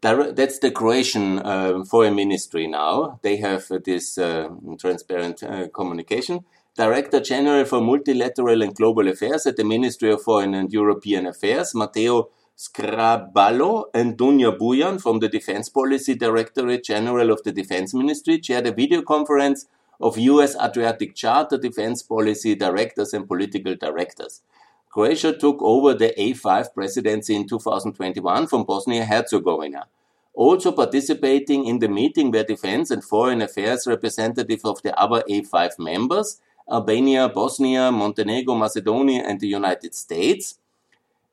That's 0.00 0.58
the 0.58 0.72
Croatian 0.72 1.38
uh, 1.38 1.84
foreign 1.84 2.16
ministry 2.16 2.66
now. 2.66 3.20
They 3.22 3.36
have 3.36 3.70
uh, 3.70 3.78
this 3.84 4.18
uh, 4.18 4.48
transparent 4.78 5.42
uh, 5.44 5.68
communication. 5.68 6.44
Director 6.74 7.20
General 7.20 7.64
for 7.64 7.80
Multilateral 7.80 8.62
and 8.62 8.74
Global 8.74 9.06
Affairs 9.06 9.46
at 9.46 9.56
the 9.56 9.64
Ministry 9.64 10.10
of 10.10 10.22
Foreign 10.22 10.54
and 10.54 10.72
European 10.72 11.26
Affairs, 11.26 11.74
Matteo 11.74 12.30
Scraballo 12.56 13.84
and 13.94 14.16
Dunja 14.16 14.56
Bujan 14.58 15.00
from 15.00 15.20
the 15.20 15.28
Defense 15.28 15.68
Policy 15.68 16.14
Directorate 16.14 16.84
General 16.84 17.30
of 17.30 17.42
the 17.44 17.52
Defense 17.52 17.94
Ministry 17.94 18.40
chaired 18.40 18.66
a 18.66 18.72
video 18.72 19.02
conference 19.02 19.66
of 20.02 20.18
US 20.18 20.56
Adriatic 20.56 21.14
Charter 21.14 21.56
defense 21.56 22.02
policy 22.02 22.56
directors 22.56 23.14
and 23.14 23.28
political 23.28 23.76
directors. 23.76 24.42
Croatia 24.90 25.32
took 25.32 25.62
over 25.62 25.94
the 25.94 26.12
A5 26.18 26.74
presidency 26.74 27.34
in 27.34 27.48
2021 27.48 28.46
from 28.48 28.64
Bosnia-Herzegovina. 28.64 29.86
Also 30.34 30.72
participating 30.72 31.66
in 31.66 31.78
the 31.78 31.88
meeting 31.88 32.30
were 32.30 32.42
defense 32.42 32.90
and 32.90 33.04
foreign 33.04 33.40
affairs 33.40 33.86
representatives 33.86 34.64
of 34.64 34.82
the 34.82 34.94
other 34.98 35.22
A5 35.30 35.78
members, 35.78 36.40
Albania, 36.70 37.28
Bosnia, 37.28 37.92
Montenegro, 37.92 38.54
Macedonia, 38.54 39.22
and 39.26 39.40
the 39.40 39.48
United 39.48 39.94
States. 39.94 40.58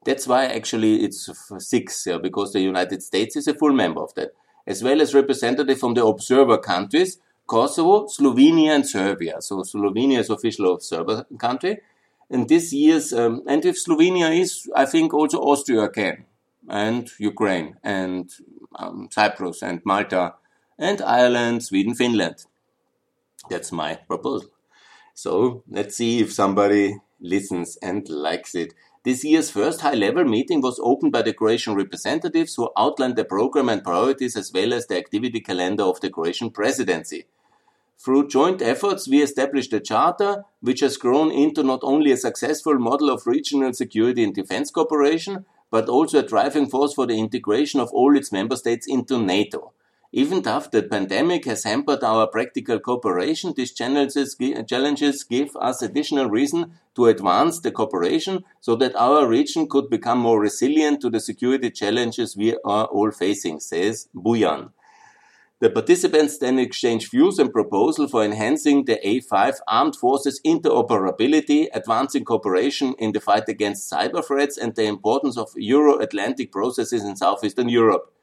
That's 0.06 0.28
why 0.28 0.46
actually 0.46 1.04
it's 1.04 1.30
six, 1.58 2.08
because 2.22 2.54
the 2.54 2.62
United 2.62 3.04
States 3.04 3.36
is 3.36 3.48
a 3.48 3.54
full 3.54 3.74
member 3.74 4.02
of 4.02 4.14
that, 4.16 4.32
as 4.68 4.84
well 4.84 5.02
as 5.02 5.14
representatives 5.14 5.80
from 5.80 5.96
the 5.96 6.06
observer 6.06 6.58
countries, 6.58 7.20
Kosovo, 7.50 8.06
Slovenia, 8.06 8.76
and 8.76 8.86
Serbia. 8.88 9.42
So 9.42 9.64
Slovenia 9.64 10.20
is 10.20 10.30
official 10.30 10.72
observer 10.72 11.26
country. 11.40 11.80
And 12.30 12.48
this 12.48 12.72
year's, 12.72 13.12
um, 13.12 13.42
and 13.48 13.66
if 13.66 13.76
Slovenia 13.84 14.30
is, 14.40 14.70
I 14.76 14.86
think 14.86 15.16
also 15.16 15.40
Austria 15.40 15.90
can, 15.90 16.26
and 16.70 17.10
Ukraine, 17.18 17.78
and 17.84 18.30
um, 18.76 19.10
Cyprus, 19.12 19.64
and 19.64 19.82
Malta, 19.84 20.36
and 20.78 21.02
Ireland, 21.02 21.64
Sweden, 21.64 21.96
Finland. 21.96 22.46
That's 23.50 23.72
my 23.72 23.96
proposal. 23.96 24.52
So 25.16 25.64
let's 25.68 25.98
see 25.98 26.20
if 26.20 26.32
somebody 26.32 26.98
listens 27.20 27.78
and 27.82 28.08
likes 28.08 28.54
it. 28.54 28.76
This 29.04 29.24
year's 29.24 29.50
first 29.50 29.82
high-level 29.82 30.26
meeting 30.26 30.62
was 30.62 30.80
opened 30.84 31.14
by 31.14 31.24
the 31.24 31.34
Croatian 31.34 31.74
representatives 31.74 32.54
who 32.54 32.70
outlined 32.78 33.16
the 33.16 33.26
program 33.26 33.70
and 33.70 33.84
priorities 33.84 34.38
as 34.38 34.52
well 34.54 34.72
as 34.72 34.86
the 34.86 34.98
activity 34.98 35.40
calendar 35.40 35.86
of 35.86 36.00
the 36.00 36.12
Croatian 36.12 36.52
presidency. 36.52 37.26
Through 38.02 38.30
joint 38.30 38.62
efforts, 38.62 39.10
we 39.10 39.22
established 39.22 39.74
a 39.74 39.82
charter 39.82 40.46
which 40.62 40.80
has 40.80 40.96
grown 40.96 41.32
into 41.32 41.64
not 41.64 41.82
only 41.84 42.14
a 42.14 42.18
successful 42.18 42.80
model 42.80 43.10
of 43.10 43.28
regional 43.28 43.74
security 43.74 44.24
and 44.24 44.34
defense 44.34 44.72
cooperation, 44.72 45.46
but 45.70 45.90
also 45.90 46.20
a 46.20 46.24
driving 46.24 46.70
force 46.70 46.94
for 46.94 47.06
the 47.06 47.20
integration 47.20 47.82
of 47.82 47.92
all 47.92 48.16
its 48.16 48.32
member 48.32 48.56
states 48.56 48.88
into 48.88 49.22
NATO. 49.22 49.74
Even 50.14 50.44
though 50.44 50.62
the 50.72 50.82
pandemic 50.82 51.44
has 51.44 51.66
hampered 51.66 52.02
our 52.02 52.26
practical 52.26 52.80
cooperation, 52.80 53.54
these 53.56 53.74
challenges, 53.74 54.34
give 54.36 55.50
us 55.58 55.82
additional 55.82 56.30
reason 56.30 56.72
to 56.96 57.08
advance 57.08 57.60
the 57.60 57.70
cooperation 57.70 58.46
so 58.62 58.78
that 58.78 58.96
our 58.96 59.28
region 59.28 59.68
could 59.68 59.90
become 59.90 60.20
more 60.20 60.40
resilient 60.40 61.02
to 61.02 61.10
the 61.10 61.20
security 61.20 61.70
challenges 61.70 62.38
we 62.38 62.56
are 62.64 62.86
all 62.86 63.12
facing, 63.12 63.60
says 63.60 64.08
Buyan. 64.16 64.72
The 65.62 65.70
participants 65.70 66.38
then 66.38 66.58
exchange 66.58 67.10
views 67.10 67.38
and 67.38 67.52
proposals 67.52 68.12
for 68.12 68.24
enhancing 68.24 68.86
the 68.86 68.98
A5 69.06 69.56
armed 69.68 69.98
forces 69.98 70.40
interoperability, 70.46 71.68
advancing 71.74 72.24
cooperation 72.24 72.96
in 72.98 73.12
the 73.12 73.20
fight 73.20 73.50
against 73.50 73.92
cyber 73.92 74.24
threats, 74.26 74.58
and 74.58 74.74
the 74.74 74.86
importance 74.86 75.38
of 75.38 75.50
Euro-Atlantic 75.58 76.54
processes 76.54 77.04
in 77.04 77.18
Southeastern 77.18 77.68
Europe. 77.68 78.14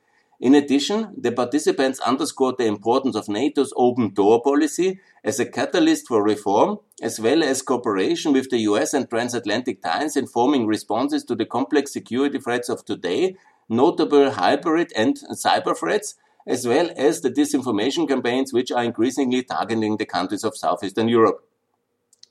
In 0.40 0.55
addition, 0.55 1.14
the 1.14 1.31
participants 1.31 2.00
underscored 2.00 2.57
the 2.57 2.64
importance 2.64 3.14
of 3.14 3.28
NATO's 3.28 3.73
open 3.76 4.14
door 4.14 4.40
policy 4.43 4.99
as 5.23 5.38
a 5.38 5.45
catalyst 5.45 6.09
for 6.09 6.23
reform, 6.23 6.78
as 7.02 7.21
well 7.21 7.43
as 7.43 7.61
cooperation 7.61 8.33
with 8.33 8.49
the 8.49 8.61
US 8.61 8.95
and 8.95 9.11
transatlantic 9.11 9.83
ties 9.83 10.16
in 10.16 10.26
forming 10.26 10.66
responses 10.66 11.23
to 11.25 11.35
the 11.35 11.45
complex 11.45 11.93
security 11.93 12.38
threats 12.38 12.71
of 12.71 12.87
today, 12.87 13.37
notable 13.69 14.31
hybrid 14.31 14.90
and 14.97 15.19
cyber 15.35 15.76
threats, 15.76 16.14
as 16.46 16.66
well 16.66 16.90
as 16.96 17.20
the 17.20 17.30
disinformation 17.30 18.08
campaigns 18.08 18.52
which 18.52 18.70
are 18.70 18.84
increasingly 18.84 19.42
targeting 19.42 19.96
the 19.96 20.06
countries 20.06 20.44
of 20.44 20.56
Southeastern 20.56 21.08
Europe. 21.08 21.44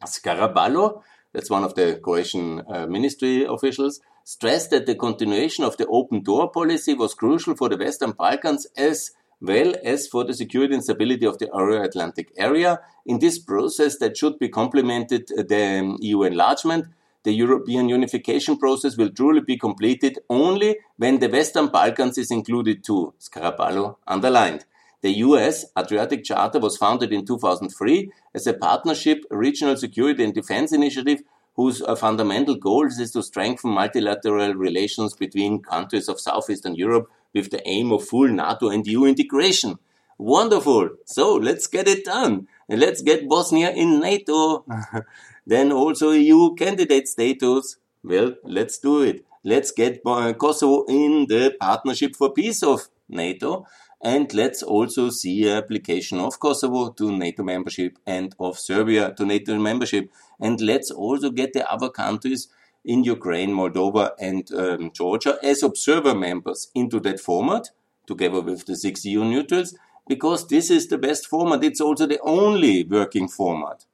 Scaraballo, 0.06 1.02
that's 1.34 1.50
one 1.50 1.64
of 1.64 1.76
the 1.76 2.00
Croatian 2.02 2.62
uh, 2.68 2.86
ministry 2.86 3.44
officials, 3.44 4.00
stressed 4.24 4.72
that 4.72 4.86
the 4.86 4.96
continuation 4.96 5.64
of 5.64 5.78
the 5.78 5.88
open 5.88 6.22
door 6.24 6.50
policy 6.50 6.94
was 6.94 7.14
crucial 7.14 7.56
for 7.56 7.70
the 7.70 7.78
Western 7.78 8.12
Balkans 8.12 8.68
as 8.78 9.12
well 9.42 9.76
as 9.84 10.08
for 10.08 10.24
the 10.24 10.34
security 10.34 10.74
and 10.74 10.84
stability 10.84 11.26
of 11.26 11.38
the 11.40 11.50
Euro-Atlantic 11.54 12.32
area. 12.38 12.80
In 13.06 13.20
this 13.20 13.38
process 13.38 13.98
that 13.98 14.18
should 14.18 14.40
be 14.40 14.50
complemented 14.50 15.30
uh, 15.38 15.44
the 15.44 15.98
EU 16.00 16.24
enlargement, 16.24 16.86
the 17.26 17.34
European 17.34 17.90
unification 17.90 18.56
process 18.56 18.96
will 18.96 19.10
truly 19.10 19.42
be 19.42 19.58
completed 19.58 20.20
only 20.30 20.78
when 20.98 21.20
the 21.20 21.28
Western 21.28 21.68
Balkans 21.70 22.20
is 22.20 22.30
included 22.30 22.84
too, 22.84 23.16
Scaraballo 23.20 23.98
underlined. 24.08 24.66
The 25.02 25.18
US 25.26 25.66
Adriatic 25.78 26.24
Charter 26.24 26.60
was 26.60 26.78
founded 26.78 27.12
in 27.12 27.26
2003 27.26 28.12
as 28.36 28.46
a 28.46 28.54
partnership 28.54 29.24
regional 29.32 29.76
security 29.76 30.24
and 30.24 30.36
defense 30.36 30.72
initiative 30.72 31.24
whose 31.56 31.82
uh, 31.82 31.96
fundamental 31.96 32.56
goal 32.56 32.86
is 32.86 33.12
to 33.12 33.24
strengthen 33.24 33.72
multilateral 33.72 34.54
relations 34.54 35.16
between 35.16 35.64
countries 35.64 36.08
of 36.08 36.20
Southeastern 36.20 36.76
Europe 36.76 37.10
with 37.34 37.50
the 37.50 37.68
aim 37.68 37.92
of 37.92 38.08
full 38.08 38.28
NATO 38.28 38.70
and 38.70 38.86
EU 38.86 39.06
integration. 39.06 39.80
Wonderful! 40.20 40.90
So 41.06 41.36
let's 41.36 41.66
get 41.68 41.88
it 41.88 42.06
done. 42.06 42.48
And 42.70 42.80
let's 42.80 43.02
get 43.02 43.28
Bosnia 43.28 43.72
in 43.72 44.00
NATO. 44.00 44.66
then 45.46 45.72
also 45.72 46.12
EU 46.12 46.56
candidate 46.56 47.08
status. 47.08 47.78
Well, 48.04 48.36
let's 48.44 48.78
do 48.78 49.02
it. 49.02 49.26
Let's 49.44 49.72
get 49.72 50.04
Kosovo 50.04 50.86
in 50.86 51.28
the 51.28 51.56
Partnership 51.60 52.16
for 52.16 52.34
Peace 52.34 52.64
of 52.64 52.90
NATO. 53.10 53.66
And 54.04 54.32
let's 54.34 54.62
also 54.62 55.10
see 55.10 55.50
application 55.50 56.20
of 56.20 56.40
Kosovo 56.40 56.92
to 56.92 57.12
NATO 57.12 57.44
membership 57.44 57.98
and 58.06 58.36
of 58.40 58.60
Serbia 58.60 59.14
to 59.18 59.26
NATO 59.26 59.58
membership. 59.58 60.12
And 60.40 60.60
let's 60.62 60.92
also 60.92 61.30
get 61.30 61.54
the 61.54 61.72
other 61.72 61.90
countries 61.90 62.48
in 62.84 63.04
Ukraine, 63.04 63.52
Moldova, 63.52 64.12
and 64.20 64.52
um, 64.54 64.92
Georgia 64.94 65.38
as 65.42 65.64
observer 65.64 66.14
members 66.14 66.70
into 66.76 67.00
that 67.02 67.20
format, 67.20 67.70
together 68.06 68.42
with 68.42 68.66
the 68.66 68.76
six 68.76 69.06
EU 69.06 69.24
neutrals, 69.24 69.76
because 70.08 70.48
this 70.48 70.70
is 70.70 70.88
the 70.88 70.98
best 70.98 71.26
format. 71.26 71.64
It's 71.64 71.82
also 71.82 72.06
the 72.06 72.20
only 72.22 72.84
working 72.84 73.28
format. 73.28 73.86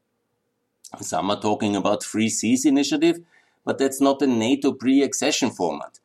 Some 0.99 1.31
are 1.31 1.39
talking 1.39 1.75
about 1.75 2.03
Three 2.03 2.29
Seas 2.29 2.65
initiative, 2.65 3.19
but 3.63 3.77
that's 3.77 4.01
not 4.01 4.21
a 4.21 4.27
NATO 4.27 4.73
pre-accession 4.73 5.51
format. 5.51 5.99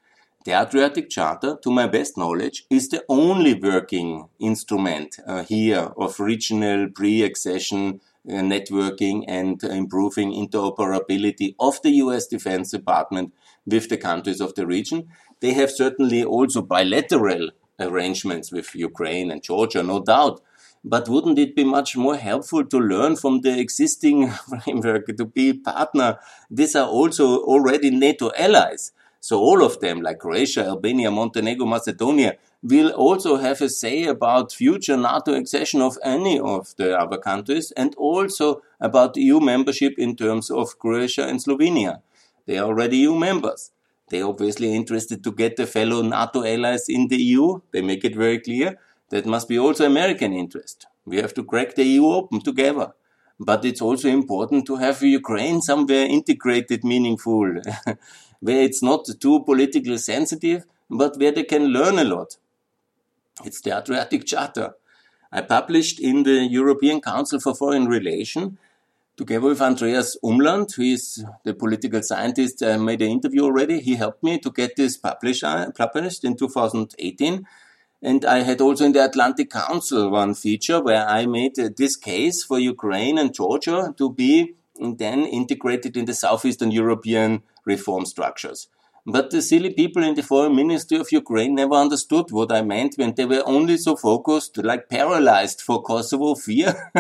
The 0.45 0.53
Adriatic 0.53 1.11
Charter, 1.11 1.59
to 1.63 1.71
my 1.73 1.89
best 1.89 2.17
knowledge, 2.17 2.67
is 2.71 2.89
the 2.89 3.05
only 3.09 3.55
working 3.55 4.29
instrument 4.39 5.17
uh, 5.27 5.43
here 5.43 5.91
of 5.97 6.21
regional 6.21 6.89
pre-accession 6.89 8.01
uh, 8.29 8.33
networking 8.33 9.25
and 9.27 9.63
improving 9.65 10.33
interoperability 10.33 11.57
of 11.59 11.83
the 11.83 11.91
US 12.03 12.29
Defense 12.29 12.71
Department 12.71 13.33
with 13.67 13.89
the 13.89 13.97
countries 13.97 14.41
of 14.41 14.55
the 14.55 14.67
region. 14.67 15.09
They 15.41 15.53
have 15.55 15.71
certainly 15.71 16.23
also 16.23 16.63
bilateral 16.63 17.51
arrangements 17.81 18.53
with 18.53 18.75
Ukraine 18.75 19.33
and 19.33 19.43
Georgia, 19.43 19.83
no 19.83 20.01
doubt. 20.01 20.41
But 20.89 21.09
wouldn't 21.09 21.41
it 21.41 21.57
be 21.57 21.65
much 21.65 21.97
more 21.97 22.17
helpful 22.17 22.65
to 22.65 22.79
learn 22.79 23.17
from 23.17 23.41
the 23.41 23.59
existing 23.59 24.31
framework 24.49 25.07
to 25.17 25.25
be 25.25 25.53
partner? 25.53 26.21
These 26.49 26.77
are 26.77 26.87
also 26.87 27.39
already 27.39 27.91
NATO 27.91 28.31
allies. 28.39 28.93
So 29.19 29.41
all 29.41 29.65
of 29.65 29.81
them, 29.81 30.01
like 30.01 30.21
Croatia, 30.21 30.65
Albania, 30.65 31.11
Montenegro, 31.11 31.67
Macedonia, 31.67 32.37
will 32.63 32.91
also 32.91 33.37
have 33.39 33.61
a 33.61 33.69
say 33.69 34.05
about 34.05 34.53
future 34.53 34.97
NATO 34.97 35.35
accession 35.35 35.83
of 35.83 35.99
any 36.05 36.39
of 36.39 36.77
the 36.77 36.97
other 36.97 37.19
countries 37.19 37.73
and 37.73 37.93
also 37.97 38.63
about 38.81 39.17
EU 39.17 39.41
membership 39.41 39.95
in 39.99 40.15
terms 40.15 40.53
of 40.53 40.79
Croatia 40.79 41.27
and 41.27 41.41
Slovenia. 41.41 42.03
They 42.47 42.59
are 42.59 42.67
already 42.67 42.99
EU 42.99 43.17
members. 43.17 43.73
They're 44.09 44.25
obviously 44.27 44.73
interested 44.73 45.25
to 45.25 45.33
get 45.33 45.57
the 45.57 45.67
fellow 45.67 46.03
NATO 46.03 46.45
allies 46.45 46.89
in 46.89 47.09
the 47.09 47.21
EU. 47.21 47.61
They 47.73 47.83
make 47.83 48.05
it 48.05 48.15
very 48.15 48.39
clear. 48.39 48.79
That 49.11 49.27
must 49.27 49.49
be 49.49 49.59
also 49.59 49.87
American 49.87 50.33
interest. 50.33 50.87
We 51.05 51.19
have 51.19 51.35
to 51.35 51.45
crack 51.45 51.75
the 51.75 51.85
EU 51.85 52.07
open 52.07 52.41
together. 52.41 52.93
But 53.39 53.65
it's 53.65 53.83
also 53.83 54.09
important 54.09 54.67
to 54.67 54.77
have 54.77 55.03
Ukraine 55.03 55.61
somewhere 55.61 56.07
integrated, 56.07 56.85
meaningful. 56.85 57.61
where 58.41 58.63
it's 58.63 58.83
not 58.83 59.07
too 59.21 59.43
politically 59.45 59.99
sensitive, 59.99 60.65
but 60.91 61.17
where 61.19 61.33
they 61.33 61.45
can 61.45 61.67
learn 61.67 61.99
a 61.99 62.05
lot. 62.05 62.37
It's 63.45 63.61
the 63.61 63.77
Adriatic 63.77 64.25
Charter. 64.27 64.75
I 65.31 65.43
published 65.43 66.01
in 66.01 66.23
the 66.23 66.47
European 66.47 67.01
Council 67.01 67.41
for 67.41 67.55
Foreign 67.55 67.87
Relations 67.87 68.59
together 69.17 69.49
with 69.49 69.63
Andreas 69.63 70.17
Umland, 70.23 70.75
who 70.75 70.83
is 70.83 71.25
the 71.45 71.55
political 71.55 72.03
scientist 72.03 72.63
I 72.63 72.77
made 72.77 73.03
an 73.03 73.11
interview 73.11 73.45
already. 73.45 73.81
He 73.81 73.97
helped 73.97 74.23
me 74.23 74.39
to 74.41 74.51
get 74.51 74.77
this 74.77 74.97
published, 74.97 75.43
published 75.75 76.25
in 76.25 76.37
2018. 76.37 77.47
And 78.03 78.25
I 78.25 78.41
had 78.41 78.61
also 78.61 78.85
in 78.85 78.93
the 78.93 79.05
Atlantic 79.05 79.51
Council 79.51 80.11
one 80.11 80.35
feature 80.35 80.83
where 80.83 81.07
I 81.07 81.27
made 81.27 81.59
uh, 81.59 81.71
this 81.77 81.97
case 81.97 82.45
for 82.45 82.59
Ukraine 82.59 83.19
and 83.19 83.35
Georgia 83.35 83.95
to 83.97 84.13
be 84.13 84.55
then 84.79 85.21
integrated 85.25 85.97
in 85.97 86.05
the 86.05 86.15
Southeastern 86.15 86.71
European 86.71 87.43
reform 87.65 88.05
structures. 88.05 88.69
But 89.09 89.31
the 89.31 89.41
silly 89.41 89.73
people 89.73 90.03
in 90.03 90.17
the 90.17 90.23
foreign 90.25 90.57
ministry 90.57 90.99
of 90.99 91.13
Ukraine 91.13 91.55
never 91.55 91.75
understood 91.75 92.33
what 92.33 92.51
I 92.51 92.63
meant 92.63 92.97
when 92.97 93.15
they 93.15 93.25
were 93.25 93.45
only 93.47 93.77
so 93.77 93.95
focused, 93.95 94.57
like 94.59 94.89
paralyzed 94.89 95.61
for 95.61 95.81
Kosovo 95.81 96.35
fear, 96.35 96.91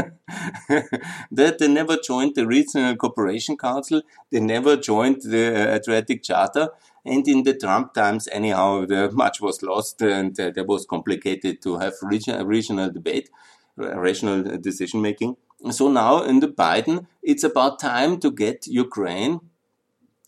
that 1.32 1.56
they 1.58 1.66
never 1.66 1.96
joined 1.96 2.36
the 2.36 2.46
Regional 2.46 2.94
Cooperation 2.94 3.56
Council, 3.56 4.02
they 4.30 4.38
never 4.38 4.76
joined 4.76 5.22
the 5.22 5.74
Adriatic 5.74 6.22
Charter, 6.22 6.68
and 7.04 7.26
in 7.26 7.42
the 7.42 7.54
Trump 7.54 7.92
times, 7.92 8.28
anyhow, 8.30 8.86
much 9.10 9.40
was 9.40 9.60
lost 9.64 10.00
and 10.00 10.38
uh, 10.38 10.52
was 10.64 10.86
complicated 10.86 11.60
to 11.62 11.78
have 11.78 11.94
regional, 12.02 12.46
regional 12.46 12.88
debate, 12.88 13.30
rational 13.76 14.58
decision 14.58 15.02
making. 15.02 15.36
So 15.70 15.88
now 15.88 16.22
in 16.22 16.38
the 16.38 16.48
Biden, 16.48 17.06
it's 17.20 17.42
about 17.42 17.80
time 17.80 18.20
to 18.20 18.30
get 18.30 18.68
Ukraine 18.68 19.40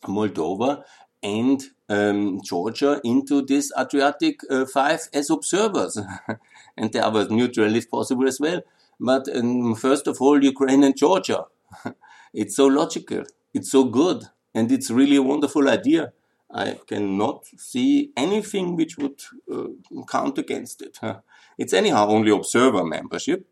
Moldova 0.05 0.85
and 1.23 1.63
um, 1.89 2.41
Georgia 2.43 3.01
into 3.05 3.43
this 3.43 3.73
Adriatic 3.79 4.41
uh, 4.51 4.67
Five 4.67 5.09
as 5.13 5.31
observers. 5.31 5.99
and 6.77 6.93
the 6.93 7.05
others 7.05 7.31
neutral 7.31 7.75
if 7.75 7.91
possible 7.91 8.27
as 8.29 8.41
well. 8.41 8.61
But 9.01 9.29
um, 9.35 9.75
first 9.75 10.07
of 10.07 10.21
all, 10.21 10.43
Ukraine 10.43 10.85
and 10.85 10.97
Georgia. 10.97 11.45
it's 12.35 12.57
so 12.57 12.67
logical. 12.67 13.25
It's 13.55 13.71
so 13.71 13.85
good. 13.85 14.25
And 14.55 14.71
it's 14.73 14.91
really 14.91 15.17
a 15.17 15.23
wonderful 15.23 15.69
idea. 15.69 16.13
I 16.51 16.79
cannot 16.87 17.47
see 17.57 18.11
anything 18.17 18.77
which 18.77 18.97
would 18.97 19.21
uh, 19.53 19.69
count 20.11 20.39
against 20.39 20.83
it. 20.83 20.99
It's 21.59 21.73
anyhow 21.73 22.07
only 22.07 22.31
observer 22.31 22.85
membership 22.85 23.45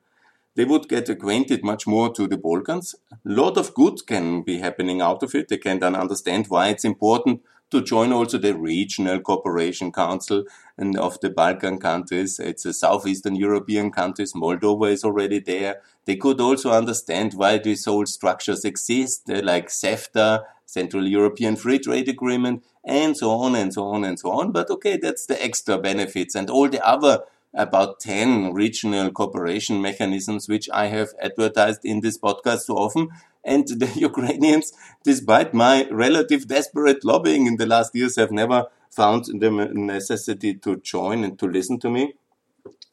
they 0.57 0.65
would 0.65 0.89
get 0.89 1.09
acquainted 1.09 1.63
much 1.63 1.87
more 1.87 2.13
to 2.15 2.27
the 2.27 2.39
Balkans. 2.39 2.97
A 3.13 3.17
lot 3.25 3.59
of 3.59 3.75
good 3.75 4.07
can 4.07 4.43
be 4.43 4.59
happening 4.59 5.03
out 5.03 5.23
of 5.23 5.35
it. 5.35 5.49
They 5.49 5.59
can 5.59 5.79
then 5.79 5.95
understand 5.95 6.47
why 6.49 6.69
it's 6.69 6.85
important 6.85 7.43
to 7.71 7.83
join 7.83 8.13
also 8.13 8.39
the 8.39 8.55
Regional 8.55 9.21
Cooperation 9.21 9.93
Council 9.93 10.45
and 10.79 10.97
of 10.99 11.19
the 11.21 11.31
Balkan 11.31 11.79
countries. 11.79 12.39
It's 12.39 12.65
a 12.65 12.73
southeastern 12.73 13.35
European 13.35 13.91
countries. 13.91 14.33
Moldova 14.35 14.91
is 14.91 15.05
already 15.05 15.41
there. 15.41 15.81
They 16.05 16.17
could 16.17 16.41
also 16.41 16.71
understand 16.71 17.35
why 17.35 17.59
these 17.59 17.87
old 17.87 18.09
structures 18.09 18.65
exist, 18.65 19.29
uh, 19.29 19.41
like 19.43 19.69
CEFTA, 19.69 20.45
Central 20.65 21.07
European 21.07 21.57
Free 21.57 21.79
Trade 21.79 22.09
Agreement, 22.09 22.65
and 22.85 23.17
so 23.17 23.31
on 23.31 23.55
and 23.55 23.73
so 23.73 23.85
on 23.87 24.05
and 24.05 24.19
so 24.19 24.31
on. 24.31 24.53
But 24.53 24.71
okay, 24.71 24.97
that's 24.97 25.27
the 25.27 25.43
extra 25.43 25.79
benefits 25.79 26.35
and 26.35 26.49
all 26.49 26.69
the 26.69 26.87
other 26.87 27.25
about 27.55 28.01
10 28.01 28.53
regional 28.53 29.11
cooperation 29.11 29.81
mechanisms, 29.81 30.49
which 30.49 30.69
I 30.73 30.87
have 30.87 31.09
advertised 31.21 31.85
in 31.85 32.01
this 32.01 32.19
podcast 32.19 32.61
so 32.61 32.75
often. 32.77 33.09
And 33.47 33.67
the 33.83 33.91
Ukrainians, 33.95 34.73
despite 35.05 35.55
my 35.55 35.89
relative 35.91 36.49
desperate 36.49 37.05
lobbying 37.05 37.47
in 37.47 37.57
the 37.57 37.67
last 37.67 37.95
years, 37.95 38.17
have 38.17 38.33
never 38.33 38.67
found 38.91 39.27
the 39.27 39.51
necessity 39.73 40.55
to 40.55 40.77
join 40.77 41.25
and 41.25 41.39
to 41.39 41.47
listen 41.47 41.79
to 41.81 41.91
me. 41.91 42.15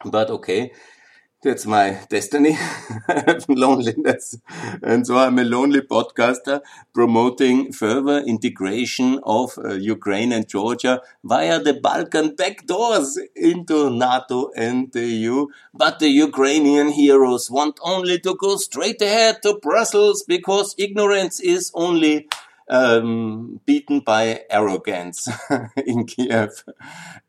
But 0.06 0.30
okay, 0.30 0.72
that's 1.44 1.66
my 1.66 2.00
destiny. 2.10 2.58
Loneliness. 3.48 4.38
And 4.82 5.06
so 5.06 5.18
I'm 5.18 5.38
a 5.38 5.44
lonely 5.44 5.82
podcaster 5.82 6.62
promoting 6.94 7.74
further 7.74 8.20
integration 8.20 9.20
of 9.24 9.58
uh, 9.58 9.74
Ukraine 9.74 10.32
and 10.32 10.48
Georgia 10.48 11.02
via 11.24 11.60
the 11.60 11.74
Balkan 11.74 12.36
back 12.36 12.66
doors 12.66 13.20
into 13.36 13.90
NATO 13.90 14.52
and 14.56 14.92
the 14.94 15.06
EU. 15.06 15.48
But 15.74 16.00
the 16.00 16.10
Ukrainian 16.10 16.90
heroes 16.90 17.52
want 17.52 17.80
only 17.84 18.20
to 18.20 18.36
go 18.36 18.56
straight 18.56 19.02
ahead 19.02 19.44
to 19.44 19.60
Brussels 19.62 20.24
because 20.24 20.76
ignorance 20.78 21.40
is 21.40 21.72
only 21.74 22.28
um, 22.74 23.62
beaten 23.66 24.00
by 24.00 24.42
arrogance 24.50 25.30
in 25.86 26.06
Kiev. 26.06 26.64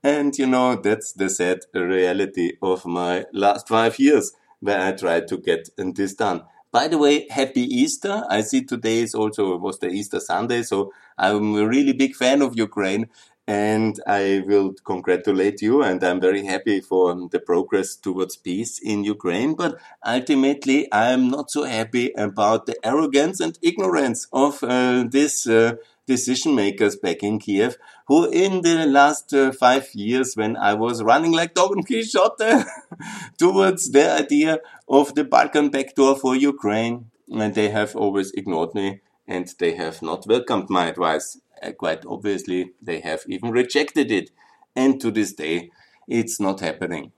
And 0.02 0.36
you 0.36 0.46
know, 0.46 0.74
that's 0.76 1.12
the 1.12 1.28
sad 1.28 1.60
reality 1.74 2.54
of 2.62 2.86
my 2.86 3.26
last 3.32 3.68
five 3.68 3.98
years 3.98 4.32
where 4.60 4.80
I 4.80 4.92
tried 4.92 5.28
to 5.28 5.36
get 5.36 5.68
this 5.76 6.14
done. 6.14 6.42
By 6.72 6.88
the 6.88 6.98
way, 6.98 7.28
happy 7.28 7.60
Easter. 7.60 8.24
I 8.28 8.40
see 8.40 8.64
today 8.64 9.00
is 9.02 9.14
also 9.14 9.56
was 9.58 9.78
the 9.78 9.88
Easter 9.88 10.18
Sunday, 10.18 10.62
so 10.62 10.92
I'm 11.16 11.54
a 11.54 11.68
really 11.68 11.92
big 11.92 12.16
fan 12.16 12.42
of 12.42 12.56
Ukraine 12.56 13.08
and 13.46 14.00
I 14.06 14.42
will 14.46 14.74
congratulate 14.84 15.60
you. 15.60 15.82
And 15.82 16.02
I'm 16.02 16.20
very 16.20 16.44
happy 16.44 16.80
for 16.80 17.14
the 17.30 17.40
progress 17.40 17.96
towards 17.96 18.36
peace 18.36 18.78
in 18.78 19.04
Ukraine. 19.04 19.54
But 19.54 19.78
ultimately, 20.04 20.88
I'm 20.92 21.28
not 21.28 21.50
so 21.50 21.64
happy 21.64 22.12
about 22.16 22.66
the 22.66 22.76
arrogance 22.84 23.40
and 23.40 23.58
ignorance 23.62 24.26
of 24.32 24.62
uh, 24.62 25.04
this. 25.08 25.46
Uh, 25.46 25.76
decision 26.06 26.54
makers 26.54 26.96
back 26.96 27.22
in 27.22 27.38
Kiev, 27.38 27.78
who 28.08 28.28
in 28.30 28.60
the 28.60 28.84
last 28.86 29.32
uh, 29.32 29.52
five 29.52 29.88
years, 29.94 30.34
when 30.34 30.54
I 30.54 30.74
was 30.74 31.02
running 31.02 31.32
like 31.32 31.54
Don 31.54 31.82
Quixote 31.82 32.64
towards 33.38 33.90
the 33.90 34.12
idea 34.12 34.58
of 34.86 35.14
the 35.14 35.24
Balkan 35.24 35.70
backdoor 35.70 36.16
for 36.16 36.36
Ukraine, 36.36 37.06
and 37.30 37.54
they 37.54 37.70
have 37.70 37.96
always 37.96 38.32
ignored 38.32 38.74
me 38.74 39.00
and 39.26 39.52
they 39.58 39.74
have 39.74 40.02
not 40.02 40.26
welcomed 40.26 40.68
my 40.68 40.86
advice. 40.86 41.38
Uh, 41.64 41.72
quite 41.72 42.04
obviously, 42.06 42.72
they 42.82 43.00
have 43.00 43.22
even 43.28 43.50
rejected 43.50 44.10
it. 44.10 44.30
And 44.76 45.00
to 45.00 45.10
this 45.10 45.32
day, 45.32 45.70
it's 46.08 46.40
not 46.40 46.60
happening. 46.60 47.12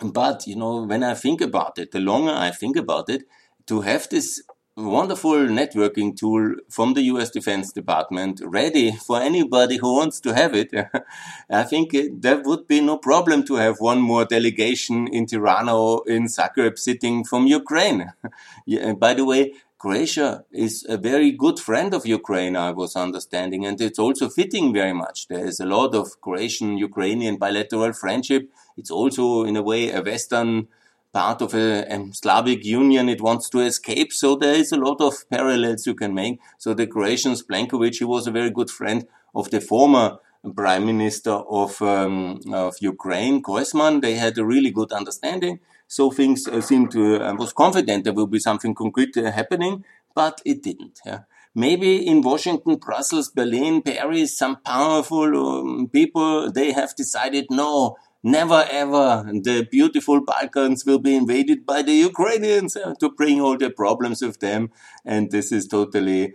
But, 0.00 0.46
you 0.46 0.56
know, 0.56 0.84
when 0.84 1.02
I 1.02 1.14
think 1.14 1.40
about 1.40 1.78
it, 1.78 1.90
the 1.90 2.00
longer 2.00 2.32
I 2.32 2.50
think 2.50 2.76
about 2.76 3.08
it, 3.10 3.24
to 3.66 3.80
have 3.82 4.08
this 4.08 4.42
wonderful 4.76 5.34
networking 5.34 6.16
tool 6.16 6.54
from 6.68 6.94
the 6.94 7.02
US 7.02 7.30
Defense 7.30 7.72
Department 7.72 8.40
ready 8.44 8.92
for 8.92 9.20
anybody 9.20 9.76
who 9.76 9.94
wants 9.96 10.20
to 10.20 10.34
have 10.34 10.54
it. 10.54 10.70
I 11.50 11.64
think 11.64 11.94
there 12.20 12.40
would 12.40 12.66
be 12.66 12.80
no 12.80 12.96
problem 12.96 13.44
to 13.46 13.56
have 13.56 13.80
one 13.80 14.00
more 14.00 14.24
delegation 14.24 15.08
in 15.08 15.26
Tirana 15.26 15.98
in 16.06 16.26
Zagreb 16.26 16.78
sitting 16.78 17.24
from 17.24 17.46
Ukraine. 17.46 18.12
by 18.98 19.14
the 19.14 19.24
way, 19.24 19.54
Croatia 19.80 20.44
is 20.52 20.84
a 20.90 20.98
very 20.98 21.32
good 21.32 21.58
friend 21.58 21.94
of 21.94 22.04
Ukraine, 22.04 22.54
I 22.54 22.70
was 22.70 22.96
understanding, 22.96 23.64
and 23.64 23.80
it's 23.80 23.98
also 23.98 24.28
fitting 24.28 24.74
very 24.74 24.92
much. 24.92 25.26
There 25.28 25.46
is 25.46 25.58
a 25.58 25.64
lot 25.64 25.94
of 25.94 26.20
Croatian 26.20 26.76
Ukrainian 26.76 27.38
bilateral 27.38 27.94
friendship. 27.94 28.50
It's 28.76 28.90
also, 28.90 29.44
in 29.44 29.56
a 29.56 29.62
way, 29.62 29.90
a 29.90 30.02
Western 30.02 30.68
part 31.14 31.40
of 31.40 31.54
a, 31.54 31.86
a, 31.90 32.12
Slavic 32.12 32.62
union 32.62 33.08
it 33.08 33.22
wants 33.22 33.48
to 33.50 33.60
escape. 33.60 34.12
So 34.12 34.36
there 34.36 34.52
is 34.54 34.70
a 34.70 34.76
lot 34.76 35.00
of 35.00 35.14
parallels 35.30 35.86
you 35.86 35.94
can 35.94 36.12
make. 36.12 36.40
So 36.58 36.74
the 36.74 36.86
Croatians, 36.86 37.42
Plenković, 37.42 38.00
he 38.00 38.04
was 38.04 38.26
a 38.26 38.36
very 38.38 38.50
good 38.50 38.68
friend 38.68 39.06
of 39.34 39.50
the 39.50 39.62
former 39.62 40.18
prime 40.54 40.84
minister 40.84 41.32
of, 41.32 41.80
um, 41.80 42.40
of 42.52 42.74
Ukraine, 42.80 43.42
Groysman. 43.42 44.02
They 44.02 44.16
had 44.16 44.36
a 44.36 44.44
really 44.44 44.70
good 44.70 44.92
understanding. 44.92 45.60
So 45.96 46.08
things 46.12 46.46
uh, 46.46 46.60
seemed 46.60 46.92
to, 46.92 47.20
I 47.20 47.32
was 47.32 47.52
confident 47.52 48.04
there 48.04 48.12
will 48.12 48.28
be 48.28 48.38
something 48.38 48.76
concrete 48.76 49.16
uh, 49.16 49.32
happening, 49.32 49.84
but 50.14 50.40
it 50.44 50.62
didn't. 50.62 51.00
Yeah. 51.04 51.22
Maybe 51.52 52.06
in 52.06 52.22
Washington, 52.22 52.76
Brussels, 52.76 53.28
Berlin, 53.28 53.82
Paris, 53.82 54.38
some 54.38 54.58
powerful 54.64 55.30
um, 55.46 55.88
people, 55.88 56.52
they 56.52 56.70
have 56.70 56.94
decided, 56.94 57.46
no, 57.50 57.96
never 58.22 58.60
ever 58.70 59.24
the 59.48 59.66
beautiful 59.68 60.24
Balkans 60.24 60.84
will 60.86 61.00
be 61.00 61.16
invaded 61.16 61.66
by 61.66 61.82
the 61.82 61.96
Ukrainians 62.10 62.76
uh, 62.76 62.94
to 63.00 63.10
bring 63.10 63.40
all 63.40 63.58
the 63.58 63.70
problems 63.70 64.22
with 64.22 64.38
them. 64.38 64.70
And 65.04 65.32
this 65.32 65.50
is 65.50 65.66
totally 65.66 66.34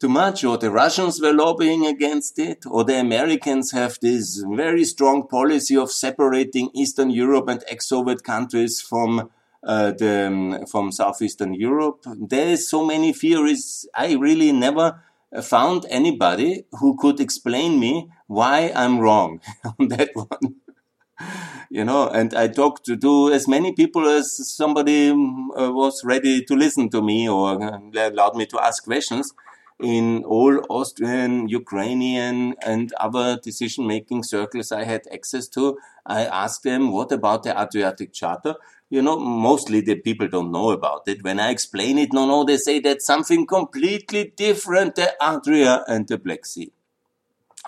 too 0.00 0.08
much, 0.08 0.44
or 0.44 0.56
the 0.56 0.70
Russians 0.70 1.20
were 1.20 1.32
lobbying 1.32 1.86
against 1.86 2.38
it, 2.38 2.64
or 2.66 2.84
the 2.84 2.98
Americans 2.98 3.72
have 3.72 3.98
this 4.00 4.44
very 4.48 4.84
strong 4.84 5.26
policy 5.26 5.76
of 5.76 5.90
separating 5.90 6.70
Eastern 6.74 7.10
Europe 7.10 7.48
and 7.48 7.64
ex-Soviet 7.68 8.22
countries 8.22 8.80
from 8.80 9.30
uh, 9.64 9.90
the 9.90 10.26
um, 10.28 10.66
from 10.66 10.92
Southeastern 10.92 11.52
Europe. 11.52 12.04
There 12.06 12.48
is 12.48 12.70
so 12.70 12.84
many 12.86 13.12
theories. 13.12 13.88
I 13.94 14.14
really 14.14 14.52
never 14.52 15.02
found 15.42 15.84
anybody 15.90 16.64
who 16.80 16.96
could 16.96 17.20
explain 17.20 17.80
me 17.80 18.08
why 18.28 18.72
I'm 18.74 19.00
wrong 19.00 19.40
on 19.78 19.88
that 19.88 20.10
one. 20.14 20.54
you 21.70 21.84
know, 21.84 22.08
and 22.08 22.32
I 22.34 22.46
talked 22.46 22.86
to, 22.86 22.96
to 22.96 23.32
as 23.32 23.48
many 23.48 23.72
people 23.72 24.08
as 24.08 24.56
somebody 24.56 25.10
uh, 25.10 25.72
was 25.72 26.02
ready 26.04 26.44
to 26.44 26.54
listen 26.54 26.88
to 26.90 27.02
me 27.02 27.28
or 27.28 27.60
uh, 27.60 27.78
allowed 27.94 28.36
me 28.36 28.46
to 28.46 28.60
ask 28.60 28.84
questions 28.84 29.34
in 29.80 30.24
all 30.24 30.60
Austrian, 30.68 31.48
Ukrainian, 31.48 32.54
and 32.64 32.92
other 32.94 33.38
decision 33.42 33.86
making 33.86 34.22
circles 34.24 34.72
I 34.72 34.84
had 34.84 35.02
access 35.12 35.48
to, 35.48 35.78
I 36.04 36.24
asked 36.24 36.64
them, 36.64 36.92
what 36.92 37.12
about 37.12 37.44
the 37.44 37.60
Adriatic 37.60 38.12
Charter? 38.12 38.56
You 38.90 39.02
know, 39.02 39.18
mostly 39.18 39.80
the 39.80 39.96
people 39.96 40.28
don't 40.28 40.50
know 40.50 40.70
about 40.70 41.02
it. 41.06 41.22
When 41.22 41.38
I 41.38 41.50
explain 41.50 41.98
it, 41.98 42.12
no, 42.12 42.26
no, 42.26 42.44
they 42.44 42.56
say 42.56 42.80
that's 42.80 43.06
something 43.06 43.46
completely 43.46 44.32
different, 44.36 44.96
the 44.96 45.14
Adria 45.22 45.84
and 45.86 46.08
the 46.08 46.18
Black 46.18 46.46
Sea 46.46 46.72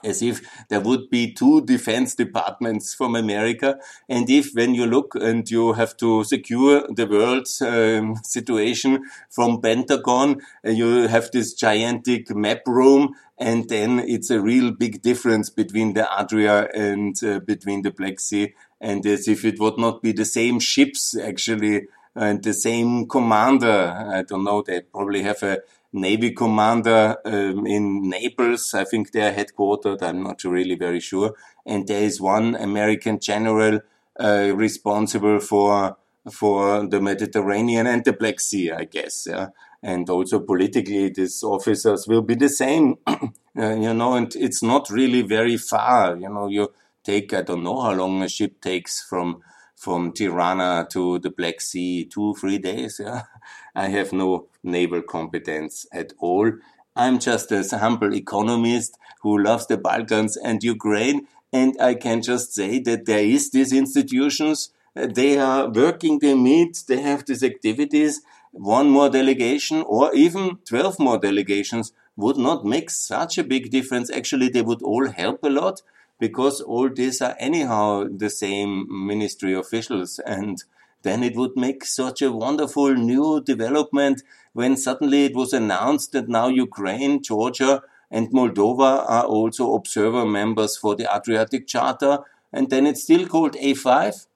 as 0.05 0.23
if 0.23 0.41
there 0.69 0.81
would 0.81 1.11
be 1.11 1.33
two 1.33 1.61
defense 1.63 2.15
departments 2.15 2.95
from 2.95 3.15
America. 3.15 3.79
And 4.09 4.29
if 4.29 4.53
when 4.55 4.75
you 4.75 4.87
look 4.87 5.15
and 5.15 5.49
you 5.51 5.73
have 5.75 5.97
to 5.99 6.25
secure 6.25 6.87
the 6.89 7.07
world's 7.07 7.63
um, 7.63 8.17
situation 8.23 9.05
from 9.29 9.61
Pentagon, 9.61 10.41
uh, 10.67 10.71
you 10.71 11.09
have 11.09 11.31
this 11.31 11.55
gigantic 11.55 12.35
map 12.35 12.63
room 12.67 13.15
and 13.39 13.69
then 13.71 13.99
it's 14.01 14.31
a 14.31 14.41
real 14.41 14.71
big 14.71 15.01
difference 15.01 15.49
between 15.49 15.95
the 15.95 16.07
Adria 16.13 16.69
and 16.75 17.17
uh, 17.25 17.41
between 17.41 17.81
the 17.83 17.91
Black 17.91 18.21
Sea. 18.21 18.55
And 18.81 19.05
as 19.07 19.27
if 19.29 19.45
it 19.45 19.59
would 19.59 19.79
not 19.79 20.03
be 20.03 20.13
the 20.13 20.27
same 20.27 20.61
ships 20.61 21.17
actually 21.17 21.87
and 22.15 22.43
the 22.43 22.53
same 22.53 23.09
commander. 23.09 23.95
I 24.13 24.23
don't 24.23 24.45
know. 24.45 24.63
They 24.63 24.83
probably 24.83 25.23
have 25.23 25.43
a 25.43 25.61
Navy 25.93 26.33
commander 26.33 27.17
um, 27.25 27.67
in 27.67 28.09
Naples. 28.09 28.75
I 28.75 28.85
think 28.85 29.11
they 29.11 29.23
are 29.23 29.33
headquartered. 29.33 30.03
I'm 30.03 30.23
not 30.23 30.45
really 30.45 30.77
very 30.77 31.01
sure. 31.01 31.35
And 31.67 31.87
there 31.87 32.03
is 32.03 32.21
one 32.21 32.55
American 32.55 33.19
general 33.19 33.81
uh, 34.19 34.53
responsible 34.55 35.41
for 35.41 35.97
for 36.31 36.87
the 36.87 37.01
Mediterranean 37.01 37.87
and 37.87 38.05
the 38.05 38.13
Black 38.13 38.41
Sea, 38.41 38.71
I 38.71 38.85
guess. 38.85 39.27
Yeah? 39.29 39.49
And 39.83 40.09
also 40.11 40.41
politically, 40.41 41.09
these 41.09 41.43
officers 41.43 42.07
will 42.07 42.23
be 42.23 42.35
the 42.35 42.51
same. 42.51 42.97
uh, 43.07 43.25
you 43.55 43.95
know, 43.95 44.15
and 44.15 44.35
it's 44.37 44.63
not 44.63 44.91
really 44.91 45.23
very 45.23 45.57
far. 45.57 46.17
You 46.17 46.29
know, 46.29 46.49
you 46.49 46.73
take 47.03 47.33
I 47.33 47.43
don't 47.43 47.65
know 47.65 47.81
how 47.81 47.93
long 47.93 48.23
a 48.23 48.29
ship 48.29 48.61
takes 48.61 49.03
from 49.03 49.43
from 49.75 50.13
Tirana 50.13 50.87
to 50.91 51.19
the 51.21 51.31
Black 51.31 51.61
Sea, 51.61 52.05
two, 52.05 52.35
three 52.35 52.59
days. 52.59 53.01
Yeah? 53.03 53.23
I 53.75 53.89
have 53.89 54.13
no 54.13 54.50
naval 54.63 55.03
competence 55.03 55.87
at 55.93 56.13
all. 56.19 56.53
I'm 56.97 57.19
just 57.19 57.53
a 57.53 57.65
humble 57.79 58.15
economist 58.15 58.99
who 59.23 59.39
loves 59.43 59.67
the 59.67 59.77
Balkans 59.77 60.37
and 60.37 60.63
Ukraine. 60.63 61.27
And 61.53 61.77
I 61.81 61.95
can 61.95 62.23
just 62.23 62.55
say 62.55 62.79
that 62.81 63.07
there 63.07 63.25
is 63.25 63.51
these 63.51 63.73
institutions. 63.73 64.71
They 64.95 65.39
are 65.39 65.69
working, 65.69 66.19
they 66.19 66.35
meet, 66.35 66.83
they 66.89 67.01
have 67.01 67.25
these 67.25 67.43
activities. 67.43 68.23
One 68.53 68.91
more 68.91 69.09
delegation 69.09 69.83
or 69.87 70.13
even 70.15 70.59
12 70.69 70.99
more 70.99 71.19
delegations 71.19 71.93
would 72.17 72.37
not 72.37 72.65
make 72.65 72.91
such 72.91 73.39
a 73.39 73.45
big 73.45 73.71
difference. 73.71 74.11
Actually, 74.11 74.49
they 74.49 74.63
would 74.63 74.83
all 74.83 75.09
help 75.09 75.43
a 75.45 75.49
lot 75.49 75.83
because 76.19 76.61
all 76.61 76.89
these 76.89 77.23
are 77.23 77.37
anyhow 77.39 78.05
the 78.11 78.29
same 78.31 78.87
ministry 79.07 79.55
officials 79.55 80.19
and 80.21 80.63
then 81.03 81.23
it 81.23 81.37
would 81.37 81.57
make 81.57 81.85
such 81.85 82.23
a 82.23 82.33
wonderful 82.33 82.95
new 82.95 83.41
development 83.43 84.23
when 84.53 84.77
suddenly 84.77 85.25
it 85.25 85.35
was 85.35 85.53
announced 85.53 86.13
that 86.13 86.29
now 86.29 86.49
Ukraine, 86.49 87.23
Georgia, 87.23 87.83
and 88.11 88.31
Moldova 88.33 89.09
are 89.09 89.25
also 89.25 89.75
observer 89.75 90.27
members 90.27 90.77
for 90.77 90.97
the 90.97 91.09
Adriatic 91.15 91.67
Charter, 91.67 92.19
and 92.53 92.69
then 92.69 92.87
it's 92.87 93.03
still 93.05 93.27
called 93.27 93.55
A5. 93.55 94.27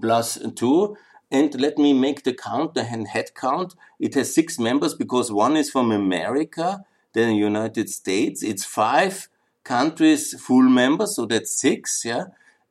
plus 0.00 0.38
two. 0.54 0.96
And 1.30 1.60
let 1.60 1.76
me 1.76 1.92
make 1.92 2.22
the 2.22 2.34
count, 2.34 2.74
the 2.74 2.84
head 2.84 3.34
count. 3.34 3.74
It 3.98 4.14
has 4.14 4.32
six 4.32 4.58
members 4.58 4.94
because 4.94 5.32
one 5.32 5.56
is 5.56 5.70
from 5.70 5.90
America, 5.90 6.84
then 7.14 7.30
the 7.30 7.36
United 7.36 7.88
States. 7.90 8.42
It's 8.42 8.64
five 8.64 9.28
countries 9.64 10.40
full 10.40 10.62
members, 10.62 11.16
so 11.16 11.26
that's 11.26 11.60
six, 11.60 12.04
yeah. 12.04 12.26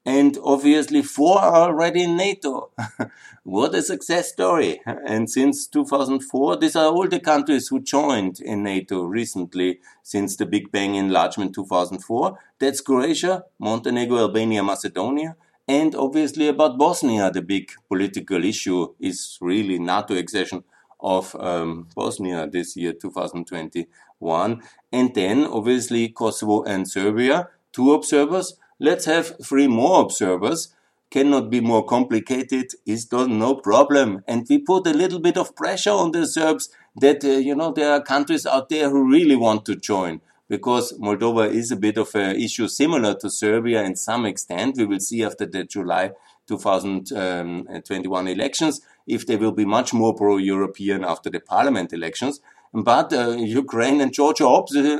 And 0.05 0.37
obviously 0.43 1.01
four 1.01 1.39
are 1.39 1.69
already 1.69 2.03
in 2.03 2.15
NATO. 2.15 2.69
what 3.43 3.73
a 3.73 3.81
success 3.81 4.31
story. 4.31 4.79
And 4.85 5.29
since 5.29 5.65
2004, 5.67 6.57
these 6.57 6.75
are 6.75 6.91
all 6.91 7.07
the 7.07 7.19
countries 7.19 7.69
who 7.69 7.81
joined 7.81 8.39
in 8.39 8.61
NATO 8.61 9.03
recently 9.03 9.79
since 10.03 10.35
the 10.35 10.45
Big 10.45 10.71
Bang 10.71 10.93
enlargement 10.93 11.55
2004. 11.55 12.37
That's 12.59 12.81
Croatia, 12.81 13.45
Montenegro, 13.57 14.19
Albania, 14.19 14.61
Macedonia. 14.61 15.35
And 15.67 15.95
obviously 15.95 16.47
about 16.47 16.77
Bosnia, 16.77 17.31
the 17.31 17.41
big 17.41 17.71
political 17.87 18.45
issue 18.45 18.93
is 18.99 19.39
really 19.41 19.79
NATO 19.79 20.15
accession 20.15 20.63
of 20.99 21.35
um, 21.39 21.87
Bosnia 21.95 22.47
this 22.47 22.77
year, 22.77 22.93
2021. 22.93 24.61
And 24.91 25.15
then 25.15 25.45
obviously 25.45 26.09
Kosovo 26.09 26.63
and 26.63 26.87
Serbia, 26.87 27.49
two 27.71 27.93
observers. 27.93 28.57
Let's 28.79 29.05
have 29.05 29.37
three 29.41 29.67
more 29.67 30.01
observers. 30.01 30.73
Cannot 31.09 31.49
be 31.49 31.61
more 31.61 31.85
complicated. 31.85 32.71
Is 32.85 33.09
no 33.11 33.55
problem. 33.55 34.23
And 34.27 34.45
we 34.49 34.57
put 34.57 34.85
a 34.85 34.93
little 34.93 35.19
bit 35.19 35.37
of 35.37 35.55
pressure 35.55 35.91
on 35.91 36.11
the 36.11 36.27
Serbs 36.27 36.69
that, 36.97 37.23
uh, 37.23 37.29
you 37.29 37.55
know, 37.55 37.71
there 37.71 37.91
are 37.91 38.01
countries 38.01 38.45
out 38.45 38.67
there 38.69 38.89
who 38.89 39.09
really 39.09 39.35
want 39.35 39.65
to 39.65 39.75
join 39.75 40.19
because 40.49 40.91
Moldova 40.99 41.49
is 41.49 41.71
a 41.71 41.77
bit 41.77 41.97
of 41.97 42.13
an 42.15 42.35
issue 42.35 42.67
similar 42.67 43.15
to 43.15 43.29
Serbia 43.29 43.81
in 43.83 43.95
some 43.95 44.25
extent. 44.25 44.75
We 44.77 44.85
will 44.85 44.99
see 44.99 45.23
after 45.23 45.45
the 45.45 45.63
July 45.63 46.11
2021 46.47 48.27
elections 48.27 48.81
if 49.07 49.25
they 49.25 49.37
will 49.37 49.51
be 49.51 49.65
much 49.65 49.93
more 49.93 50.13
pro-European 50.13 51.03
after 51.03 51.29
the 51.29 51.39
parliament 51.39 51.93
elections. 51.93 52.41
But 52.73 53.13
uh, 53.13 53.29
Ukraine 53.31 54.01
and 54.01 54.13
Georgia, 54.13 54.45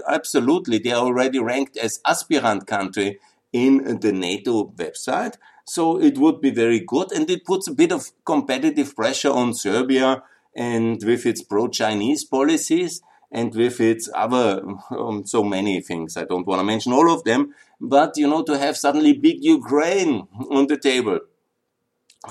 absolutely, 0.08 0.78
they 0.80 0.92
are 0.92 1.04
already 1.04 1.40
ranked 1.40 1.76
as 1.76 2.00
aspirant 2.06 2.68
country 2.68 3.20
in 3.56 4.00
the 4.02 4.12
NATO 4.12 4.54
website. 4.76 5.36
So 5.66 6.00
it 6.08 6.18
would 6.18 6.42
be 6.42 6.52
very 6.52 6.82
good. 6.82 7.12
And 7.12 7.30
it 7.30 7.46
puts 7.46 7.68
a 7.68 7.74
bit 7.74 7.92
of 7.92 8.12
competitive 8.26 8.96
pressure 8.96 9.32
on 9.32 9.54
Serbia 9.54 10.24
and 10.56 11.02
with 11.04 11.26
its 11.26 11.42
pro-Chinese 11.42 12.26
policies 12.26 13.02
and 13.32 13.56
with 13.56 13.80
its 13.80 14.10
other 14.14 14.62
um, 14.92 15.26
so 15.26 15.44
many 15.44 15.82
things. 15.82 16.18
I 16.18 16.26
don't 16.26 16.48
want 16.48 16.60
to 16.60 16.64
mention 16.64 16.94
all 16.94 17.10
of 17.12 17.24
them, 17.24 17.54
but 17.80 18.18
you 18.18 18.28
know, 18.28 18.44
to 18.44 18.58
have 18.58 18.78
suddenly 18.78 19.14
big 19.14 19.44
Ukraine 19.44 20.28
on 20.58 20.68
the 20.68 20.78
table, 20.78 21.20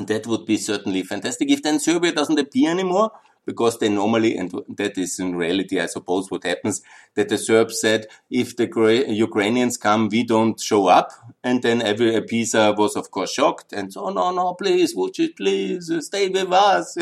that 0.01 0.27
would 0.27 0.45
be 0.47 0.57
certainly 0.57 1.03
fantastic. 1.03 1.51
If 1.51 1.63
then 1.63 1.79
Serbia 1.79 2.13
doesn't 2.13 2.39
appear 2.39 2.71
anymore, 2.71 3.11
because 3.47 3.79
they 3.79 3.89
normally, 3.89 4.37
and 4.37 4.53
that 4.69 4.97
is 4.97 5.19
in 5.19 5.37
reality, 5.37 5.81
I 5.81 5.87
suppose, 5.87 6.31
what 6.31 6.45
happens, 6.45 6.83
that 7.15 7.29
the 7.29 7.39
Serbs 7.39 7.81
said, 7.81 8.07
if 8.31 8.57
the 8.57 8.69
Ukrainians 9.09 9.77
come, 9.77 10.09
we 10.09 10.25
don't 10.25 10.59
show 10.61 10.87
up. 10.87 11.11
And 11.43 11.63
then 11.63 11.83
every 11.83 12.21
Pisa 12.23 12.75
was, 12.77 12.97
of 12.97 13.11
course, 13.11 13.33
shocked 13.33 13.73
and 13.73 13.93
so, 13.93 14.11
no, 14.11 14.31
no, 14.31 14.55
please, 14.55 14.95
Vucic, 14.95 15.37
please, 15.37 15.91
uh, 15.91 16.01
stay 16.01 16.29
with 16.29 16.53
us. 16.53 16.97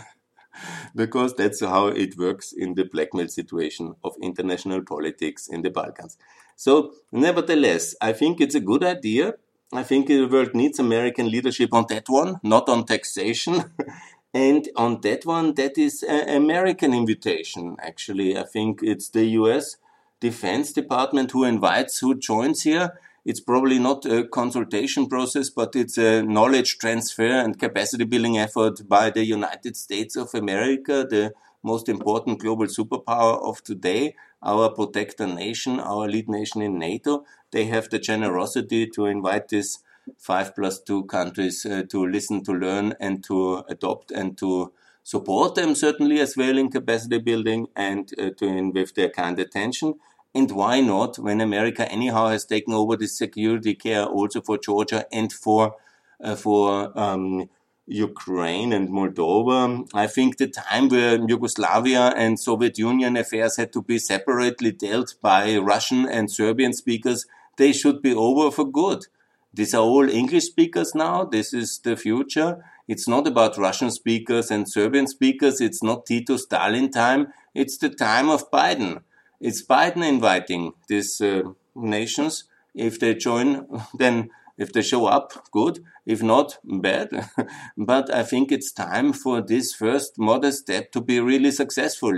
because 0.95 1.33
that's 1.35 1.61
how 1.61 1.87
it 1.87 2.17
works 2.17 2.51
in 2.51 2.75
the 2.75 2.83
blackmail 2.85 3.27
situation 3.27 3.95
of 4.03 4.15
international 4.21 4.81
politics 4.81 5.47
in 5.47 5.61
the 5.61 5.69
Balkans. 5.69 6.17
So, 6.55 6.93
nevertheless, 7.11 7.95
I 8.01 8.13
think 8.13 8.41
it's 8.41 8.55
a 8.55 8.59
good 8.59 8.83
idea. 8.83 9.35
I 9.73 9.83
think 9.83 10.07
the 10.07 10.25
world 10.25 10.53
needs 10.53 10.79
American 10.79 11.31
leadership 11.31 11.73
on 11.73 11.85
that 11.89 12.03
one, 12.07 12.39
not 12.43 12.67
on 12.67 12.85
taxation. 12.85 13.63
and 14.33 14.69
on 14.75 15.01
that 15.01 15.25
one, 15.25 15.53
that 15.55 15.77
is 15.77 16.03
an 16.03 16.29
American 16.29 16.93
invitation, 16.93 17.77
actually. 17.81 18.37
I 18.37 18.43
think 18.43 18.81
it's 18.81 19.09
the 19.09 19.25
US 19.25 19.77
Defense 20.19 20.71
Department 20.71 21.31
who 21.31 21.43
invites, 21.43 21.99
who 21.99 22.15
joins 22.15 22.63
here 22.63 22.93
it's 23.23 23.39
probably 23.39 23.77
not 23.77 24.03
a 24.05 24.23
consultation 24.23 25.07
process, 25.07 25.49
but 25.51 25.75
it's 25.75 25.97
a 25.97 26.23
knowledge 26.23 26.79
transfer 26.79 27.29
and 27.29 27.59
capacity 27.59 28.03
building 28.03 28.39
effort 28.39 28.87
by 28.87 29.11
the 29.11 29.23
United 29.23 29.77
States 29.77 30.15
of 30.15 30.33
America, 30.33 31.05
the 31.07 31.33
most 31.61 31.87
important 31.87 32.39
global 32.39 32.65
superpower 32.65 33.39
of 33.43 33.63
today, 33.63 34.15
our 34.41 34.71
protector 34.71 35.27
nation, 35.27 35.79
our 35.79 36.07
lead 36.07 36.27
nation 36.27 36.63
in 36.63 36.79
NATO. 36.79 37.23
They 37.51 37.65
have 37.65 37.89
the 37.91 37.99
generosity 37.99 38.87
to 38.87 39.05
invite 39.05 39.49
these 39.49 39.83
five 40.17 40.55
plus 40.55 40.81
two 40.81 41.03
countries 41.05 41.65
uh, 41.65 41.83
to 41.89 42.05
listen, 42.05 42.43
to 42.43 42.53
learn, 42.53 42.93
and 42.99 43.23
to 43.23 43.63
adopt 43.69 44.11
and 44.11 44.37
to 44.37 44.71
support 45.03 45.55
them 45.55 45.73
certainly 45.75 46.19
as 46.19 46.37
well 46.37 46.57
in 46.57 46.69
capacity 46.69 47.17
building 47.17 47.67
and 47.75 48.11
uh, 48.19 48.29
to 48.37 48.71
with 48.71 48.93
their 48.95 49.09
kind 49.09 49.39
attention. 49.39 49.95
And 50.33 50.49
why 50.51 50.79
not 50.79 51.19
when 51.19 51.41
America 51.41 51.91
anyhow 51.91 52.27
has 52.27 52.45
taken 52.45 52.73
over 52.73 52.95
the 52.95 53.07
security 53.07 53.75
care 53.75 54.05
also 54.05 54.41
for 54.41 54.57
Georgia 54.57 55.05
and 55.11 55.31
for 55.31 55.75
uh, 56.23 56.35
for 56.35 56.97
um, 56.97 57.49
Ukraine 57.87 58.71
and 58.71 58.89
Moldova. 58.89 59.87
I 59.93 60.07
think 60.07 60.37
the 60.37 60.47
time 60.47 60.87
where 60.89 61.19
Yugoslavia 61.27 62.13
and 62.15 62.39
Soviet 62.39 62.77
Union 62.77 63.17
affairs 63.17 63.57
had 63.57 63.73
to 63.73 63.81
be 63.81 63.97
separately 63.99 64.71
dealt 64.71 65.15
by 65.21 65.57
Russian 65.57 66.07
and 66.07 66.31
Serbian 66.31 66.73
speakers, 66.73 67.25
they 67.57 67.73
should 67.73 68.01
be 68.01 68.13
over 68.13 68.51
for 68.51 68.65
good. 68.65 69.07
These 69.53 69.73
are 69.73 69.83
all 69.83 70.09
English 70.09 70.45
speakers 70.45 70.95
now. 70.95 71.25
This 71.25 71.53
is 71.53 71.79
the 71.83 71.95
future. 71.97 72.63
It's 72.87 73.07
not 73.07 73.27
about 73.27 73.57
Russian 73.57 73.91
speakers 73.91 74.49
and 74.49 74.69
Serbian 74.69 75.07
speakers. 75.07 75.59
It's 75.59 75.83
not 75.83 76.05
Tito 76.05 76.37
Stalin 76.37 76.89
time. 76.89 77.27
It's 77.53 77.77
the 77.77 77.89
time 77.89 78.29
of 78.29 78.49
Biden. 78.49 79.01
It's 79.39 79.65
Biden 79.65 80.07
inviting 80.07 80.73
these 80.87 81.19
uh, 81.19 81.41
nations. 81.75 82.45
If 82.73 82.99
they 82.99 83.15
join, 83.15 83.67
then 83.97 84.29
if 84.57 84.71
they 84.71 84.81
show 84.81 85.05
up, 85.05 85.33
good. 85.51 85.83
If 86.05 86.23
not, 86.23 86.59
bad. 86.63 87.09
but 87.77 88.13
I 88.13 88.23
think 88.23 88.51
it's 88.51 88.71
time 88.71 89.11
for 89.11 89.41
this 89.41 89.73
first 89.73 90.17
modest 90.17 90.59
step 90.59 90.91
to 90.91 91.01
be 91.01 91.19
really 91.19 91.51
successful. 91.51 92.13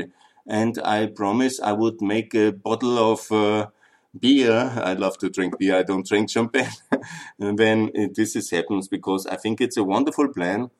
And 0.45 0.77
I 0.83 1.07
promise 1.07 1.59
I 1.59 1.71
would 1.71 2.01
make 2.01 2.35
a 2.35 2.51
bottle 2.51 2.97
of 2.99 3.31
uh, 3.31 3.67
beer. 4.19 4.73
I 4.75 4.93
love 4.93 5.17
to 5.19 5.29
drink 5.29 5.57
beer. 5.57 5.77
I 5.77 5.83
don't 5.83 6.05
drink 6.05 6.29
champagne. 6.29 6.69
when 7.37 7.91
this 8.15 8.35
is 8.35 8.49
happens 8.51 8.87
because 8.87 9.25
I 9.27 9.35
think 9.35 9.61
it's 9.61 9.77
a 9.77 9.83
wonderful 9.83 10.27
plan. 10.29 10.71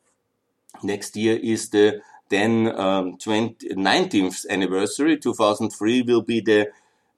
Next 0.82 1.16
year 1.16 1.38
is 1.40 1.70
the 1.70 2.00
then 2.30 2.78
um, 2.78 3.18
20, 3.18 3.68
19th 3.74 4.46
anniversary, 4.48 5.18
2003 5.18 6.02
will 6.02 6.22
be 6.22 6.40
the 6.40 6.68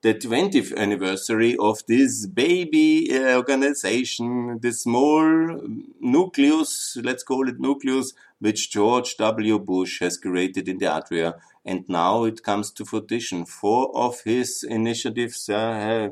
the 0.02 0.14
20th 0.14 0.76
anniversary 0.76 1.56
of 1.58 1.82
this 1.86 2.26
baby 2.26 3.08
uh, 3.12 3.36
organization, 3.36 4.58
this 4.60 4.82
small 4.82 5.60
nucleus, 6.00 6.96
let's 7.02 7.22
call 7.22 7.48
it 7.48 7.58
nucleus, 7.58 8.12
which 8.38 8.70
George 8.70 9.16
W. 9.16 9.58
Bush 9.58 10.00
has 10.00 10.16
created 10.16 10.68
in 10.68 10.78
the 10.78 10.86
Adria. 10.86 11.34
And 11.64 11.88
now 11.88 12.24
it 12.24 12.42
comes 12.42 12.70
to 12.72 12.84
fruition. 12.84 13.44
Four 13.44 13.96
of 13.96 14.20
his 14.20 14.62
initiatives, 14.62 15.48
uh, 15.48 16.10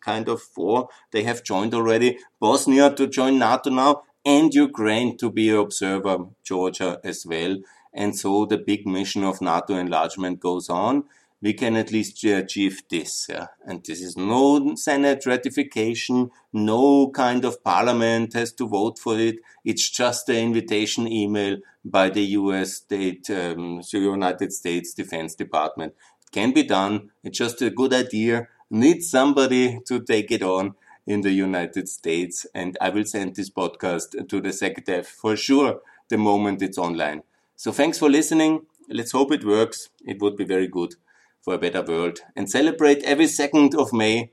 kind 0.00 0.28
of 0.28 0.40
four, 0.40 0.88
they 1.10 1.24
have 1.24 1.42
joined 1.42 1.74
already. 1.74 2.18
Bosnia 2.38 2.94
to 2.94 3.08
join 3.08 3.38
NATO 3.38 3.70
now, 3.70 4.02
and 4.24 4.54
Ukraine 4.54 5.16
to 5.18 5.30
be 5.30 5.50
an 5.50 5.56
observer, 5.56 6.26
Georgia 6.44 7.00
as 7.02 7.26
well 7.26 7.56
and 7.92 8.18
so 8.18 8.46
the 8.46 8.58
big 8.58 8.86
mission 8.86 9.24
of 9.24 9.40
NATO 9.40 9.74
enlargement 9.76 10.40
goes 10.40 10.68
on, 10.68 11.04
we 11.42 11.52
can 11.52 11.76
at 11.76 11.90
least 11.90 12.22
achieve 12.24 12.82
this. 12.88 13.26
Yeah? 13.28 13.48
And 13.66 13.84
this 13.84 14.00
is 14.00 14.16
no 14.16 14.74
Senate 14.76 15.26
ratification, 15.26 16.30
no 16.52 17.10
kind 17.10 17.44
of 17.44 17.62
parliament 17.64 18.32
has 18.34 18.52
to 18.54 18.68
vote 18.68 18.98
for 18.98 19.18
it. 19.18 19.36
It's 19.64 19.90
just 19.90 20.28
an 20.28 20.36
invitation 20.36 21.08
email 21.08 21.56
by 21.84 22.10
the 22.10 22.22
US 22.38 22.74
State, 22.74 23.28
um, 23.28 23.82
United 23.92 24.52
States 24.52 24.94
Defense 24.94 25.34
Department. 25.34 25.94
It 26.22 26.30
can 26.30 26.52
be 26.52 26.62
done. 26.62 27.10
It's 27.24 27.38
just 27.38 27.60
a 27.60 27.70
good 27.70 27.92
idea. 27.92 28.46
Need 28.70 29.02
somebody 29.02 29.80
to 29.86 30.00
take 30.00 30.30
it 30.30 30.42
on 30.42 30.76
in 31.08 31.22
the 31.22 31.32
United 31.32 31.88
States. 31.88 32.46
And 32.54 32.78
I 32.80 32.90
will 32.90 33.04
send 33.04 33.34
this 33.34 33.50
podcast 33.50 34.28
to 34.28 34.40
the 34.40 34.50
SecDef 34.50 35.06
for 35.06 35.34
sure 35.34 35.80
the 36.08 36.18
moment 36.18 36.62
it's 36.62 36.78
online. 36.78 37.24
So 37.56 37.72
thanks 37.72 37.98
for 37.98 38.08
listening. 38.08 38.66
Let's 38.88 39.10
hope 39.10 39.32
it 39.32 39.44
works. 39.44 39.90
It 40.06 40.20
would 40.20 40.36
be 40.36 40.44
very 40.44 40.68
good 40.68 40.94
for 41.42 41.54
a 41.54 41.58
better 41.58 41.82
world. 41.82 42.20
And 42.34 42.48
celebrate 42.48 43.02
every 43.02 43.26
2nd 43.26 43.74
of 43.74 43.92
May 43.92 44.30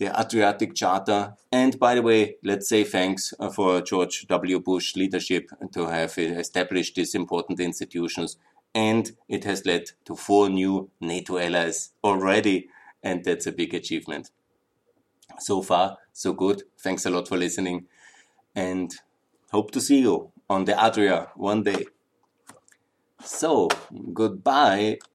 the 0.00 0.18
Adriatic 0.18 0.74
Charter. 0.74 1.34
And 1.52 1.78
by 1.78 1.94
the 1.94 2.02
way, 2.02 2.36
let's 2.42 2.68
say 2.68 2.84
thanks 2.84 3.34
uh, 3.38 3.50
for 3.50 3.82
George 3.82 4.26
W. 4.28 4.58
Bush 4.58 4.96
leadership 4.96 5.50
to 5.72 5.86
have 5.86 6.16
established 6.16 6.94
these 6.94 7.14
important 7.14 7.60
institutions. 7.60 8.38
And 8.74 9.12
it 9.28 9.44
has 9.44 9.66
led 9.66 9.90
to 10.06 10.16
four 10.16 10.48
new 10.48 10.90
NATO 11.00 11.36
allies 11.36 11.90
already. 12.02 12.68
And 13.02 13.22
that's 13.24 13.46
a 13.46 13.52
big 13.52 13.74
achievement. 13.74 14.30
So 15.38 15.60
far, 15.60 15.98
so 16.14 16.32
good. 16.32 16.62
Thanks 16.78 17.04
a 17.04 17.10
lot 17.10 17.28
for 17.28 17.36
listening. 17.36 17.86
And 18.54 18.90
hope 19.52 19.70
to 19.72 19.82
see 19.82 20.00
you 20.00 20.32
on 20.48 20.64
the 20.64 20.82
Adria 20.82 21.28
one 21.36 21.62
day. 21.62 21.86
So, 23.22 23.68
goodbye 24.14 25.00